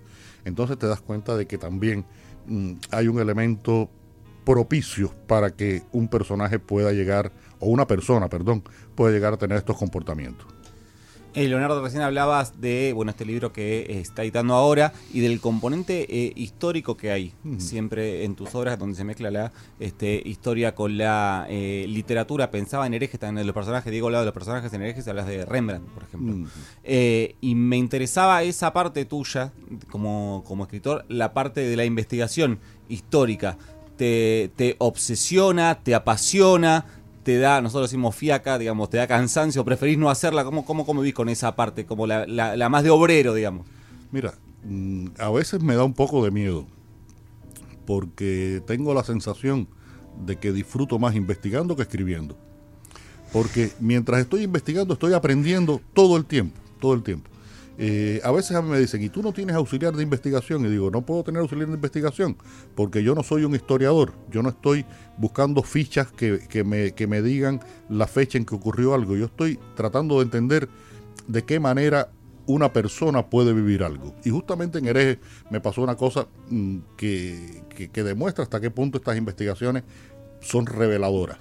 Entonces 0.44 0.78
te 0.78 0.86
das 0.86 1.00
cuenta 1.00 1.36
de 1.36 1.46
que 1.46 1.58
también 1.58 2.04
hay 2.90 3.08
un 3.08 3.20
elemento 3.20 3.90
propicio 4.44 5.12
para 5.26 5.50
que 5.50 5.82
un 5.92 6.08
personaje 6.08 6.58
pueda 6.58 6.92
llegar, 6.92 7.32
o 7.60 7.68
una 7.68 7.86
persona, 7.86 8.28
perdón, 8.28 8.62
pueda 8.94 9.12
llegar 9.12 9.34
a 9.34 9.36
tener 9.36 9.58
estos 9.58 9.76
comportamientos. 9.76 10.46
Eh, 11.34 11.46
Leonardo, 11.46 11.82
recién 11.82 12.02
hablabas 12.02 12.60
de 12.60 12.92
bueno 12.94 13.10
este 13.10 13.24
libro 13.24 13.52
que 13.52 14.00
está 14.00 14.22
editando 14.22 14.54
ahora 14.54 14.92
y 15.12 15.20
del 15.20 15.40
componente 15.40 16.06
eh, 16.08 16.32
histórico 16.34 16.96
que 16.96 17.10
hay 17.10 17.34
siempre 17.58 18.24
en 18.24 18.34
tus 18.34 18.54
obras, 18.54 18.78
donde 18.78 18.96
se 18.96 19.04
mezcla 19.04 19.30
la 19.30 19.52
este, 19.78 20.22
historia 20.24 20.74
con 20.74 20.96
la 20.96 21.46
eh, 21.48 21.84
literatura. 21.86 22.50
Pensaba 22.50 22.86
en 22.86 22.94
herejes, 22.94 23.20
también 23.20 23.42
en 23.42 23.46
los 23.46 23.54
personajes, 23.54 23.90
Diego 23.90 24.06
hablaba 24.06 24.22
de 24.22 24.26
los 24.26 24.34
personajes 24.34 24.72
en 24.72 24.82
herejes, 24.82 25.06
hablas 25.06 25.26
de 25.26 25.44
Rembrandt, 25.44 25.88
por 25.90 26.02
ejemplo. 26.02 26.48
Y 27.40 27.54
me 27.54 27.76
interesaba 27.76 28.42
esa 28.42 28.72
parte 28.72 29.04
tuya, 29.04 29.52
como, 29.90 30.42
como 30.46 30.64
escritor, 30.64 31.04
la 31.08 31.34
parte 31.34 31.60
de 31.60 31.76
la 31.76 31.84
investigación 31.84 32.58
histórica. 32.88 33.58
Te, 33.96 34.52
te 34.54 34.76
obsesiona, 34.78 35.80
te 35.82 35.92
apasiona, 35.94 36.86
te 37.28 37.36
da, 37.38 37.60
nosotros 37.60 37.90
decimos 37.90 38.16
fiaca, 38.16 38.56
digamos, 38.56 38.88
te 38.88 38.96
da 38.96 39.06
cansancio, 39.06 39.62
preferís 39.62 39.98
no 39.98 40.08
hacerla. 40.08 40.44
¿Cómo, 40.44 40.64
cómo, 40.64 40.86
cómo 40.86 41.02
vivís 41.02 41.14
con 41.14 41.28
esa 41.28 41.54
parte? 41.56 41.84
Como 41.84 42.06
la, 42.06 42.26
la- 42.26 42.56
la 42.56 42.70
más 42.70 42.84
de 42.84 42.88
obrero, 42.88 43.34
digamos. 43.34 43.66
Mira, 44.10 44.32
mm, 44.64 45.08
a 45.18 45.28
veces 45.28 45.62
me 45.62 45.74
da 45.74 45.84
un 45.84 45.92
poco 45.92 46.24
de 46.24 46.30
miedo, 46.30 46.66
porque 47.84 48.62
tengo 48.66 48.94
la 48.94 49.04
sensación 49.04 49.68
de 50.24 50.36
que 50.36 50.52
disfruto 50.52 50.98
más 50.98 51.14
investigando 51.16 51.76
que 51.76 51.82
escribiendo. 51.82 52.34
Porque 53.30 53.72
mientras 53.78 54.20
estoy 54.20 54.44
investigando 54.44 54.94
estoy 54.94 55.12
aprendiendo 55.12 55.82
todo 55.92 56.16
el 56.16 56.24
tiempo, 56.24 56.58
todo 56.80 56.94
el 56.94 57.02
tiempo. 57.02 57.28
Eh, 57.80 58.20
a 58.24 58.32
veces 58.32 58.56
a 58.56 58.62
mí 58.62 58.68
me 58.70 58.78
dicen, 58.80 59.00
¿y 59.02 59.08
tú 59.08 59.22
no 59.22 59.32
tienes 59.32 59.54
auxiliar 59.54 59.94
de 59.94 60.02
investigación? 60.02 60.66
Y 60.66 60.68
digo, 60.68 60.90
no 60.90 61.02
puedo 61.06 61.22
tener 61.22 61.40
auxiliar 61.40 61.68
de 61.68 61.74
investigación 61.74 62.36
porque 62.74 63.02
yo 63.04 63.14
no 63.14 63.22
soy 63.22 63.44
un 63.44 63.54
historiador. 63.54 64.12
Yo 64.30 64.42
no 64.42 64.48
estoy 64.48 64.84
buscando 65.16 65.62
fichas 65.62 66.10
que, 66.10 66.40
que 66.48 66.64
me, 66.64 66.92
que 66.92 67.06
me 67.06 67.22
digan 67.22 67.60
la 67.88 68.08
fecha 68.08 68.36
en 68.36 68.44
que 68.44 68.56
ocurrió 68.56 68.94
algo. 68.94 69.16
Yo 69.16 69.26
estoy 69.26 69.58
tratando 69.76 70.16
de 70.18 70.24
entender 70.24 70.68
de 71.28 71.44
qué 71.44 71.60
manera 71.60 72.10
una 72.46 72.72
persona 72.72 73.26
puede 73.30 73.52
vivir 73.52 73.84
algo. 73.84 74.14
Y 74.24 74.30
justamente 74.30 74.78
en 74.78 74.86
Hereje 74.88 75.20
me 75.50 75.60
pasó 75.60 75.82
una 75.82 75.94
cosa 75.96 76.26
mm, 76.50 76.78
que, 76.96 77.62
que- 77.76 77.90
que 77.90 78.02
demuestra 78.02 78.42
hasta 78.42 78.60
qué 78.60 78.70
punto 78.72 78.98
estas 78.98 79.16
investigaciones 79.16 79.84
son 80.40 80.66
reveladoras. 80.66 81.38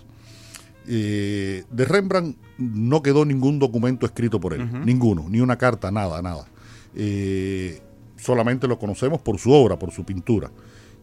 Eh, 0.87 1.65
de 1.69 1.85
Rembrandt 1.85 2.37
no 2.57 3.01
quedó 3.01 3.25
ningún 3.25 3.59
documento 3.59 4.05
escrito 4.05 4.39
por 4.39 4.53
él, 4.53 4.85
ninguno, 4.85 5.25
ni 5.29 5.41
una 5.41 5.57
carta, 5.57 5.91
nada, 5.91 6.21
nada. 6.21 6.47
Eh, 6.95 7.81
solamente 8.15 8.67
lo 8.67 8.79
conocemos 8.79 9.21
por 9.21 9.37
su 9.37 9.51
obra, 9.51 9.77
por 9.77 9.91
su 9.91 10.05
pintura. 10.05 10.49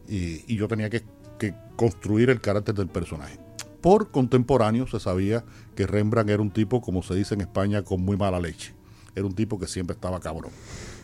Y, 0.07 0.43
y 0.47 0.57
yo 0.57 0.67
tenía 0.67 0.89
que, 0.89 1.03
que 1.37 1.53
construir 1.75 2.29
el 2.29 2.41
carácter 2.41 2.75
del 2.75 2.87
personaje. 2.87 3.39
Por 3.81 4.09
contemporáneo 4.09 4.87
se 4.87 4.99
sabía 4.99 5.45
que 5.75 5.85
Rembrandt 5.85 6.31
era 6.31 6.41
un 6.41 6.51
tipo, 6.51 6.81
como 6.81 7.03
se 7.03 7.13
dice 7.13 7.35
en 7.35 7.41
España, 7.41 7.83
con 7.83 8.01
muy 8.01 8.17
mala 8.17 8.39
leche. 8.39 8.73
Era 9.15 9.25
un 9.25 9.35
tipo 9.35 9.59
que 9.59 9.67
siempre 9.67 9.93
estaba 9.93 10.19
cabrón. 10.19 10.51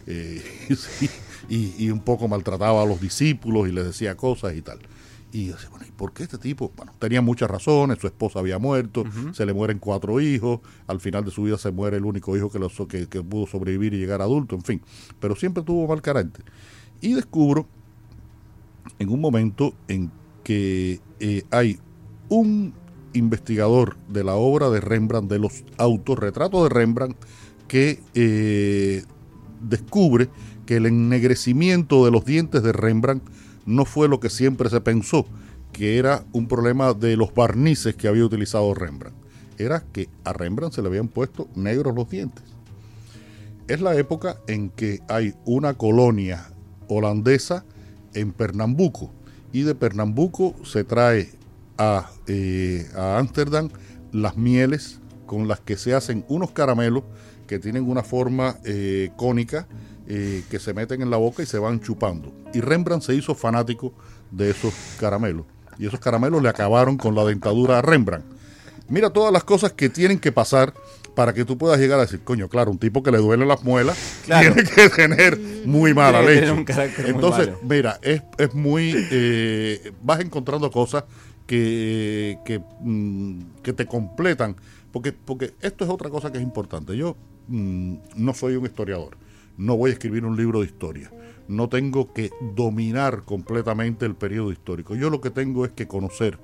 Eh, 0.07 0.43
y 1.49 1.89
un 1.91 1.99
poco 1.99 2.27
maltrataba 2.27 2.81
a 2.81 2.85
los 2.85 2.99
discípulos 2.99 3.69
y 3.69 3.71
les 3.71 3.85
decía 3.85 4.15
cosas 4.17 4.55
y 4.55 4.61
tal. 4.63 4.79
Y 5.33 5.47
yo 5.47 5.53
decía, 5.53 5.69
bueno, 5.69 5.85
¿y 5.87 5.91
por 5.91 6.13
qué 6.13 6.23
este 6.23 6.37
tipo? 6.37 6.71
Bueno, 6.75 6.91
tenía 6.99 7.21
muchas 7.21 7.49
razones, 7.49 7.99
su 7.99 8.07
esposa 8.07 8.39
había 8.39 8.59
muerto, 8.59 9.05
se 9.33 9.45
le 9.45 9.53
mueren 9.53 9.79
cuatro 9.79 10.19
hijos, 10.19 10.59
al 10.87 10.99
final 10.99 11.23
de 11.23 11.31
su 11.31 11.43
vida 11.43 11.57
se 11.57 11.71
muere 11.71 11.97
el 11.97 12.05
único 12.05 12.35
hijo 12.35 12.51
que, 12.51 12.59
lo 12.59 12.69
que 12.87 13.23
pudo 13.23 13.47
sobrevivir 13.47 13.93
y 13.93 13.97
llegar 13.97 14.21
adulto, 14.21 14.55
en 14.55 14.63
fin. 14.63 14.81
Pero 15.19 15.35
siempre 15.35 15.63
tuvo 15.63 15.87
mal 15.87 16.01
carácter. 16.01 16.43
Y 16.99 17.13
descubro 17.13 17.67
en 18.99 19.09
un 19.09 19.21
momento 19.21 19.73
en 19.87 20.11
que 20.43 20.99
eh, 21.19 21.43
hay 21.49 21.79
un 22.29 22.73
investigador 23.13 23.97
de 24.07 24.23
la 24.23 24.35
obra 24.35 24.69
de 24.69 24.81
Rembrandt, 24.81 25.29
de 25.31 25.39
los 25.39 25.63
autorretratos 25.77 26.63
de 26.63 26.69
Rembrandt, 26.69 27.17
que 27.67 28.01
eh, 28.15 29.03
descubre 29.61 30.29
que 30.65 30.77
el 30.77 30.85
ennegrecimiento 30.85 32.05
de 32.05 32.11
los 32.11 32.25
dientes 32.25 32.63
de 32.63 32.71
Rembrandt 32.71 33.23
no 33.65 33.85
fue 33.85 34.07
lo 34.07 34.19
que 34.19 34.29
siempre 34.29 34.69
se 34.69 34.81
pensó, 34.81 35.25
que 35.71 35.97
era 35.97 36.23
un 36.31 36.47
problema 36.47 36.93
de 36.93 37.15
los 37.15 37.33
barnices 37.33 37.95
que 37.95 38.07
había 38.07 38.25
utilizado 38.25 38.73
Rembrandt. 38.73 39.15
Era 39.57 39.83
que 39.91 40.09
a 40.23 40.33
Rembrandt 40.33 40.73
se 40.73 40.81
le 40.81 40.87
habían 40.87 41.07
puesto 41.07 41.47
negros 41.55 41.95
los 41.95 42.09
dientes. 42.09 42.43
Es 43.67 43.81
la 43.81 43.95
época 43.95 44.37
en 44.47 44.69
que 44.69 44.99
hay 45.07 45.33
una 45.45 45.75
colonia 45.75 46.51
holandesa 46.87 47.63
en 48.13 48.33
Pernambuco 48.33 49.11
y 49.53 49.61
de 49.63 49.75
Pernambuco 49.75 50.55
se 50.63 50.83
trae 50.83 51.29
a 51.77 52.09
eh, 52.27 52.87
Ámsterdam 52.95 53.69
las 54.11 54.35
mieles 54.37 54.99
con 55.25 55.47
las 55.47 55.61
que 55.61 55.77
se 55.77 55.93
hacen 55.93 56.25
unos 56.27 56.51
caramelos 56.51 57.03
que 57.47 57.59
tienen 57.59 57.89
una 57.89 58.03
forma 58.03 58.57
eh, 58.65 59.11
cónica 59.15 59.67
eh, 60.07 60.43
que 60.49 60.59
se 60.59 60.73
meten 60.73 61.01
en 61.01 61.09
la 61.09 61.17
boca 61.17 61.43
y 61.43 61.45
se 61.45 61.59
van 61.59 61.79
chupando. 61.79 62.33
Y 62.53 62.61
Rembrandt 62.61 63.03
se 63.03 63.15
hizo 63.15 63.35
fanático 63.35 63.93
de 64.31 64.49
esos 64.51 64.73
caramelos. 64.99 65.45
Y 65.77 65.87
esos 65.87 65.99
caramelos 65.99 66.41
le 66.43 66.49
acabaron 66.49 66.97
con 66.97 67.15
la 67.15 67.23
dentadura 67.25 67.79
a 67.79 67.81
Rembrandt. 67.81 68.25
Mira 68.89 69.09
todas 69.09 69.31
las 69.31 69.43
cosas 69.43 69.71
que 69.73 69.89
tienen 69.89 70.19
que 70.19 70.31
pasar 70.31 70.73
para 71.15 71.33
que 71.33 71.43
tú 71.45 71.57
puedas 71.57 71.79
llegar 71.79 71.99
a 71.99 72.03
decir, 72.03 72.21
coño, 72.23 72.47
claro, 72.49 72.71
un 72.71 72.77
tipo 72.77 73.03
que 73.03 73.11
le 73.11 73.17
duelen 73.17 73.47
las 73.47 73.63
muelas 73.63 73.97
Claro. 74.25 74.53
tiene 74.53 74.69
que 74.69 74.89
tener 74.89 75.39
muy 75.65 75.93
mala 75.93 76.21
leche. 76.21 76.51
muy 76.53 76.65
Entonces, 77.05 77.49
mira, 77.63 77.99
es, 78.01 78.21
es 78.37 78.53
muy... 78.53 78.93
eh, 79.11 79.91
vas 80.03 80.19
encontrando 80.21 80.71
cosas 80.71 81.03
que, 81.45 82.37
que, 82.45 82.61
mm, 82.81 83.39
que 83.61 83.73
te 83.73 83.85
completan, 83.85 84.55
porque, 84.91 85.11
porque 85.11 85.53
esto 85.61 85.83
es 85.83 85.89
otra 85.89 86.09
cosa 86.09 86.31
que 86.31 86.37
es 86.37 86.43
importante. 86.43 86.95
Yo 86.95 87.15
mm, 87.47 87.95
no 88.15 88.33
soy 88.33 88.55
un 88.55 88.65
historiador, 88.65 89.17
no 89.57 89.77
voy 89.77 89.89
a 89.91 89.93
escribir 89.93 90.25
un 90.25 90.35
libro 90.37 90.59
de 90.61 90.65
historia, 90.67 91.11
no 91.47 91.69
tengo 91.69 92.13
que 92.13 92.29
dominar 92.55 93.23
completamente 93.23 94.05
el 94.05 94.15
periodo 94.15 94.51
histórico. 94.51 94.95
Yo 94.95 95.09
lo 95.09 95.21
que 95.21 95.29
tengo 95.31 95.65
es 95.65 95.71
que 95.71 95.87
conocer, 95.87 96.37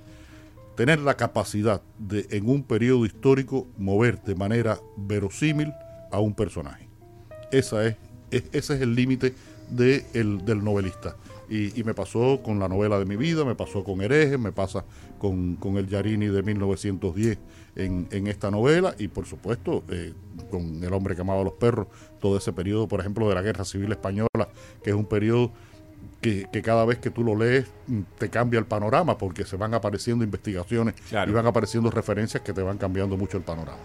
tener 0.76 1.00
la 1.00 1.16
capacidad 1.16 1.82
de 1.98 2.28
en 2.32 2.50
un 2.50 2.64
periodo 2.64 3.06
histórico 3.06 3.68
mover 3.78 4.22
de 4.24 4.36
manera 4.36 4.80
verosímil 4.98 5.72
a 6.12 6.20
un 6.20 6.34
personaje. 6.36 6.88
Esa 7.52 7.86
es, 7.88 7.96
es- 8.32 8.44
ese 8.52 8.76
es 8.76 8.82
el 8.82 8.96
límite 8.96 9.34
de 9.70 10.06
el- 10.14 10.46
del 10.46 10.64
novelista. 10.64 11.16
Y, 11.50 11.80
y 11.80 11.84
me 11.86 11.94
pasó 11.94 12.42
con 12.44 12.60
la 12.60 12.68
novela 12.68 13.00
de 13.00 13.06
mi 13.06 13.16
vida, 13.16 13.46
me 13.46 13.56
pasó 13.56 13.84
con 13.86 14.02
Herejes, 14.02 14.38
me 14.38 14.52
pasa 14.52 14.84
con, 15.18 15.56
con 15.56 15.78
el 15.78 15.88
Yarini 15.88 16.28
de 16.28 16.44
1910 16.44 17.38
en, 17.78 18.08
en 18.12 18.28
esta 18.28 18.52
novela 18.52 18.94
y 19.00 19.08
por 19.08 19.26
supuesto 19.26 19.84
eh, 19.90 20.14
con 20.52 20.84
El 20.84 20.92
hombre 20.94 21.16
que 21.16 21.22
amaba 21.22 21.42
a 21.42 21.44
los 21.46 21.54
perros, 21.54 21.88
todo 22.20 22.38
ese 22.38 22.52
periodo, 22.54 22.88
por 22.88 23.00
ejemplo, 23.00 23.30
de 23.30 23.36
la 23.36 23.42
Guerra 23.42 23.64
Civil 23.66 23.92
Española, 23.92 24.28
que 24.84 24.90
es 24.90 24.96
un 24.96 25.06
periodo 25.06 25.52
que, 26.22 26.48
que 26.52 26.62
cada 26.64 26.84
vez 26.86 26.98
que 26.98 27.12
tú 27.12 27.24
lo 27.24 27.36
lees 27.36 27.66
mm, 27.88 28.00
te 28.18 28.30
cambia 28.30 28.60
el 28.60 28.66
panorama 28.66 29.18
porque 29.18 29.46
se 29.46 29.56
van 29.56 29.74
apareciendo 29.76 30.24
investigaciones 30.24 30.96
Claro. 31.10 31.30
y 31.32 31.34
van 31.34 31.46
apareciendo 31.46 31.92
referencias 31.92 32.42
que 32.44 32.54
te 32.54 32.62
van 32.64 32.78
cambiando 32.80 33.18
mucho 33.18 33.38
el 33.38 33.44
panorama. 33.44 33.78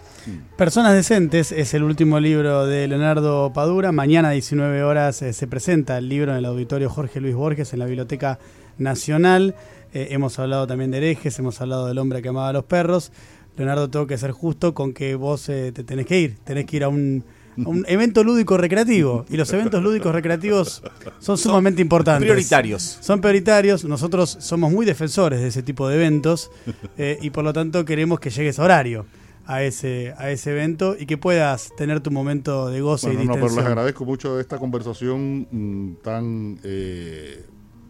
Personas 0.57 0.93
Decentes 0.93 1.51
es 1.51 1.73
el 1.75 1.83
último 1.83 2.19
libro 2.19 2.65
de 2.65 2.87
Leonardo 2.87 3.51
Padura. 3.53 3.91
Mañana 3.91 4.29
a 4.29 4.31
19 4.31 4.83
horas 4.83 5.21
eh, 5.21 5.33
se 5.33 5.47
presenta 5.47 5.97
el 5.99 6.09
libro 6.09 6.31
en 6.31 6.37
el 6.39 6.45
auditorio 6.45 6.89
Jorge 6.89 7.19
Luis 7.21 7.35
Borges 7.35 7.73
en 7.73 7.79
la 7.79 7.85
Biblioteca 7.85 8.39
Nacional. 8.77 9.55
Eh, 9.93 10.07
hemos 10.11 10.39
hablado 10.39 10.65
también 10.65 10.89
de 10.91 10.97
herejes, 10.97 11.37
hemos 11.39 11.61
hablado 11.61 11.87
del 11.87 11.97
hombre 11.99 12.21
que 12.21 12.29
amaba 12.29 12.49
a 12.49 12.53
los 12.53 12.63
perros. 12.65 13.11
Leonardo, 13.55 13.89
tengo 13.89 14.07
que 14.07 14.17
ser 14.17 14.31
justo 14.31 14.73
con 14.73 14.93
que 14.93 15.15
vos 15.15 15.47
eh, 15.49 15.71
te 15.71 15.83
tenés 15.83 16.05
que 16.05 16.19
ir. 16.19 16.37
Tenés 16.43 16.65
que 16.65 16.77
ir 16.77 16.83
a 16.83 16.89
un, 16.89 17.23
a 17.63 17.69
un 17.69 17.85
evento 17.87 18.23
lúdico 18.23 18.57
recreativo. 18.57 19.25
Y 19.29 19.37
los 19.37 19.51
eventos 19.53 19.81
lúdicos 19.83 20.13
recreativos 20.13 20.81
son 21.19 21.37
sumamente 21.37 21.81
importantes. 21.81 22.23
Prioritarios. 22.23 22.97
Son 23.01 23.21
prioritarios, 23.21 23.85
nosotros 23.85 24.37
somos 24.39 24.71
muy 24.71 24.85
defensores 24.85 25.39
de 25.39 25.47
ese 25.47 25.61
tipo 25.63 25.87
de 25.87 25.95
eventos 25.95 26.49
eh, 26.97 27.19
y 27.21 27.29
por 27.29 27.43
lo 27.43 27.53
tanto 27.53 27.85
queremos 27.85 28.19
que 28.19 28.29
llegues 28.31 28.57
a 28.59 28.63
horario 28.63 29.05
a 29.45 29.61
ese, 29.61 30.13
a 30.17 30.31
ese 30.31 30.51
evento 30.51 30.95
y 30.97 31.05
que 31.05 31.17
puedas 31.17 31.71
tener 31.75 31.99
tu 31.99 32.11
momento 32.11 32.69
de 32.69 32.81
goce 32.81 33.07
Bueno, 33.07 33.23
y 33.23 33.25
no, 33.27 33.33
pero 33.33 33.45
les 33.45 33.51
distensión. 33.51 33.71
agradezco 33.71 34.05
mucho 34.05 34.39
esta 34.39 34.57
conversación 34.57 35.47
mm, 35.51 35.95
tan 36.01 36.59
eh, 36.63 37.43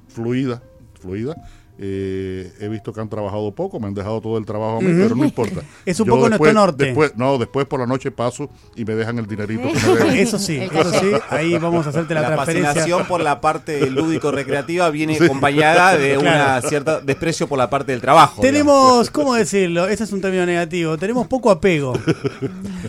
fluida, 0.08 0.62
fluida. 1.00 1.36
Eh, 1.80 2.52
he 2.60 2.68
visto 2.68 2.94
que 2.94 3.02
han 3.02 3.10
trabajado 3.10 3.52
poco, 3.52 3.80
me 3.80 3.88
han 3.88 3.96
dejado 3.96 4.22
todo 4.22 4.38
el 4.38 4.46
trabajo 4.46 4.78
a 4.78 4.82
mí, 4.82 4.94
pero 4.96 5.16
no 5.16 5.26
importa. 5.26 5.62
Es 5.86 6.00
un 6.00 6.06
Yo 6.06 6.14
poco 6.14 6.30
nuestro 6.30 6.54
norte. 6.54 6.86
Después, 6.86 7.14
no, 7.16 7.38
después 7.40 7.66
por 7.66 7.80
la 7.80 7.88
noche 7.88 8.12
paso 8.12 8.48
y 8.76 8.86
me 8.86 8.94
dejan 8.94 9.18
el 9.18 9.26
dinerito 9.26 9.64
que 9.64 10.04
me. 10.04 10.22
Eso 10.22 10.38
sí, 10.38 10.58
eso 10.58 10.92
sí, 11.00 11.12
ahí 11.30 11.58
vamos 11.58 11.86
a 11.88 11.90
hacerte 11.90 12.14
la, 12.14 12.22
La 12.22 12.28
transferencia. 12.28 12.74
fascinación 12.74 13.08
por 13.08 13.22
la 13.22 13.42
parte 13.42 13.90
lúdico-recreativa 13.90 14.90
viene 14.92 15.18
acompañada 15.22 15.98
de 15.98 16.18
una 16.18 16.62
cierta 16.62 17.02
desprecio 17.02 17.48
por 17.48 17.58
la 17.58 17.70
parte 17.70 17.92
del 17.92 18.02
trabajo. 18.02 18.42
Tenemos, 18.42 19.10
¿cómo 19.10 19.34
decirlo? 19.34 19.88
Ese 19.88 20.04
es 20.04 20.14
un 20.14 20.22
término 20.22 20.46
negativo. 20.46 20.98
Tenemos 20.98 21.28
poco 21.28 21.50
apego 21.50 21.94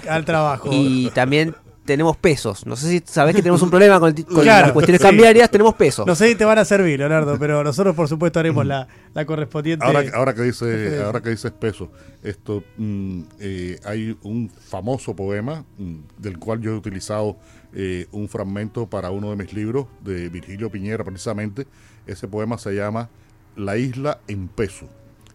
al 0.08 0.24
trabajo. 0.24 0.68
Y 0.72 1.10
también 1.14 1.54
tenemos 1.84 2.16
pesos. 2.16 2.66
No 2.66 2.76
sé 2.76 2.88
si 2.88 3.02
sabés 3.06 3.34
que 3.36 3.42
tenemos 3.42 3.60
un 3.62 3.70
problema 3.70 4.00
con, 4.00 4.08
el 4.08 4.14
ti- 4.14 4.24
con 4.24 4.42
Claro, 4.42 4.66
las 4.66 4.72
cuestiones 4.72 5.00
sí. 5.00 5.06
cambiarias, 5.06 5.50
tenemos 5.50 5.74
pesos. 5.74 6.06
No 6.06 6.14
sé 6.14 6.28
si 6.28 6.34
te 6.34 6.44
van 6.44 6.58
a 6.58 6.64
servir, 6.64 6.98
Leonardo, 6.98 7.38
pero 7.38 7.62
nosotros 7.62 7.94
por 7.94 8.08
supuesto 8.08 8.40
haremos 8.40 8.64
la, 8.66 8.88
la 9.12 9.24
correspondiente. 9.26 9.84
Ahora, 9.84 10.02
ahora 10.14 10.34
que 10.34 10.42
dice, 10.42 11.02
ahora 11.04 11.20
que 11.20 11.30
dice 11.30 11.48
espeso, 11.48 11.90
esto 12.22 12.64
mm, 12.78 13.20
eh, 13.40 13.78
hay 13.84 14.16
un 14.22 14.48
famoso 14.50 15.14
poema 15.14 15.64
mm, 15.78 15.94
del 16.18 16.38
cual 16.38 16.60
yo 16.60 16.72
he 16.72 16.76
utilizado 16.76 17.36
eh, 17.74 18.06
un 18.12 18.28
fragmento 18.28 18.86
para 18.88 19.10
uno 19.10 19.30
de 19.30 19.36
mis 19.36 19.52
libros 19.52 19.86
de 20.02 20.28
Virgilio 20.30 20.70
Piñera 20.70 21.04
precisamente. 21.04 21.66
Ese 22.06 22.28
poema 22.28 22.56
se 22.58 22.72
llama 22.74 23.08
La 23.56 23.76
isla 23.76 24.20
en 24.28 24.48
peso. 24.48 24.88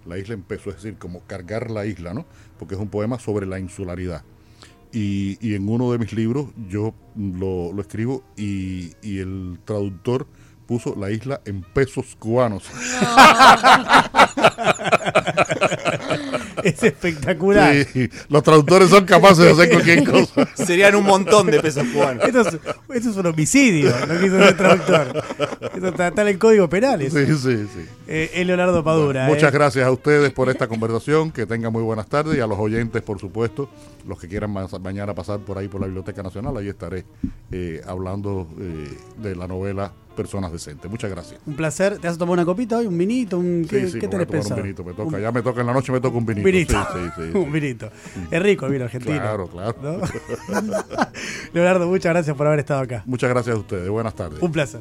La 0.06 0.18
isla 0.18 0.34
en 0.34 0.42
peso, 0.42 0.70
es 0.72 0.78
decir, 0.78 0.96
como 0.98 1.22
cargar 1.28 1.70
la 1.70 1.86
isla, 1.86 2.14
¿no? 2.14 2.26
Porque 2.58 2.74
es 2.76 2.82
un 2.82 2.90
poema 2.90 3.20
sobre 3.20 3.46
la 3.46 3.60
insularidad. 3.60 4.24
Y, 4.92 5.38
y 5.40 5.54
en 5.54 5.70
uno 5.70 5.92
de 5.92 6.00
mis 6.00 6.14
libros 6.14 6.48
yo 6.68 6.96
lo, 7.16 7.72
lo 7.74 7.82
escribo 7.82 8.24
y, 8.36 8.92
y 9.04 9.20
el 9.20 9.60
traductor 9.64 10.26
puso 10.66 10.96
la 10.96 11.12
isla 11.12 11.42
en 11.46 11.62
pesos 11.62 12.16
cubanos. 12.18 12.64
Es 16.64 16.84
espectacular. 16.84 17.86
Sí, 17.86 18.10
los 18.28 18.44
traductores 18.44 18.90
son 18.90 19.06
capaces 19.06 19.46
de 19.46 19.52
hacer 19.52 19.70
cualquier 19.70 20.04
cosa. 20.04 20.48
Serían 20.56 20.96
un 20.96 21.06
montón 21.06 21.48
de 21.48 21.60
pesos 21.62 21.88
cubanos. 21.94 22.24
Esto 22.28 22.42
es, 22.42 22.48
esto 22.94 23.10
es 23.12 23.16
un 23.16 23.26
homicidio, 23.28 23.94
lo 24.08 24.20
que 24.20 24.26
hizo 24.26 24.44
el 24.44 24.58
traductor. 24.58 25.24
Esto 25.74 25.88
está, 25.88 26.08
está 26.10 26.22
en 26.24 26.28
el 26.28 26.38
código 26.40 26.70
penal. 26.70 27.02
eso. 27.02 27.18
Sí, 27.18 27.26
sí, 27.26 27.68
sí. 27.74 27.86
Eh, 28.12 28.32
es 28.34 28.48
Leonardo 28.48 28.84
Padura. 28.84 29.28
Muchas 29.28 29.54
eh. 29.54 29.56
gracias 29.56 29.86
a 29.86 29.92
ustedes 29.92 30.32
por 30.32 30.50
esta 30.50 30.68
conversación. 30.68 31.32
Que 31.32 31.46
tengan 31.46 31.72
muy 31.72 31.84
buenas 31.84 32.08
tardes 32.08 32.36
y 32.38 32.42
a 32.42 32.48
los 32.48 32.58
oyentes, 32.58 33.04
por 33.04 33.20
supuesto, 33.20 33.70
los 34.08 34.20
que 34.20 34.28
quieran 34.28 34.52
ma- 34.52 34.68
mañana 34.82 35.14
pasar 35.14 35.40
por 35.42 35.60
ahí 35.60 35.68
por 35.68 35.80
la 35.80 35.86
Biblioteca 35.88 36.24
Nacional, 36.24 36.58
ahí 36.58 36.70
estaré 36.70 37.06
eh, 37.52 37.82
hablando 37.86 38.48
eh, 38.60 38.90
de 39.22 39.36
la 39.36 39.48
novela 39.48 39.92
Personas 40.16 40.52
Decentes. 40.52 40.90
Muchas 40.90 41.10
gracias. 41.12 41.40
Un 41.46 41.56
placer. 41.56 42.00
¿Te 42.00 42.08
vas 42.08 42.16
a 42.16 42.20
tomar 42.20 42.34
una 42.34 42.46
copita 42.46 42.80
hoy? 42.80 42.88
¿Un 42.88 42.98
vinito? 42.98 43.38
Un, 43.38 43.66
¿Qué, 43.70 43.82
Sí, 43.86 43.92
sí, 43.92 44.00
qué 44.00 44.08
me 44.08 44.16
voy 44.16 44.24
a 44.24 44.26
tenés 44.26 44.28
tomar 44.28 44.28
pensado? 44.28 44.56
un 44.58 44.64
vinito, 44.64 44.84
me 44.84 44.94
toca. 44.94 45.16
Un- 45.16 45.22
Ya 45.22 45.32
me 45.32 45.42
toca 45.44 45.62
en 45.62 45.68
la 45.68 45.74
noche, 45.74 45.92
me 45.92 46.02
toca 46.02 46.18
un 46.18 46.26
vinito. 46.26 46.78
sí. 47.16 47.38
un 47.38 47.52
vinito. 47.52 47.90
Es 48.32 48.42
rico 48.42 48.66
el 48.66 48.72
vino 48.74 48.86
argentino. 48.86 49.16
Claro, 49.16 49.48
claro. 49.48 49.76
¿no? 49.82 50.00
Leonardo, 51.54 51.88
muchas 51.88 52.12
gracias 52.14 52.36
por 52.36 52.48
haber 52.48 52.60
estado 52.60 52.82
acá. 52.82 53.04
Muchas 53.06 53.30
gracias 53.30 53.56
a 53.56 53.60
ustedes. 53.60 53.88
Buenas 53.90 54.14
tardes. 54.16 54.42
Un 54.42 54.52
placer. 54.52 54.78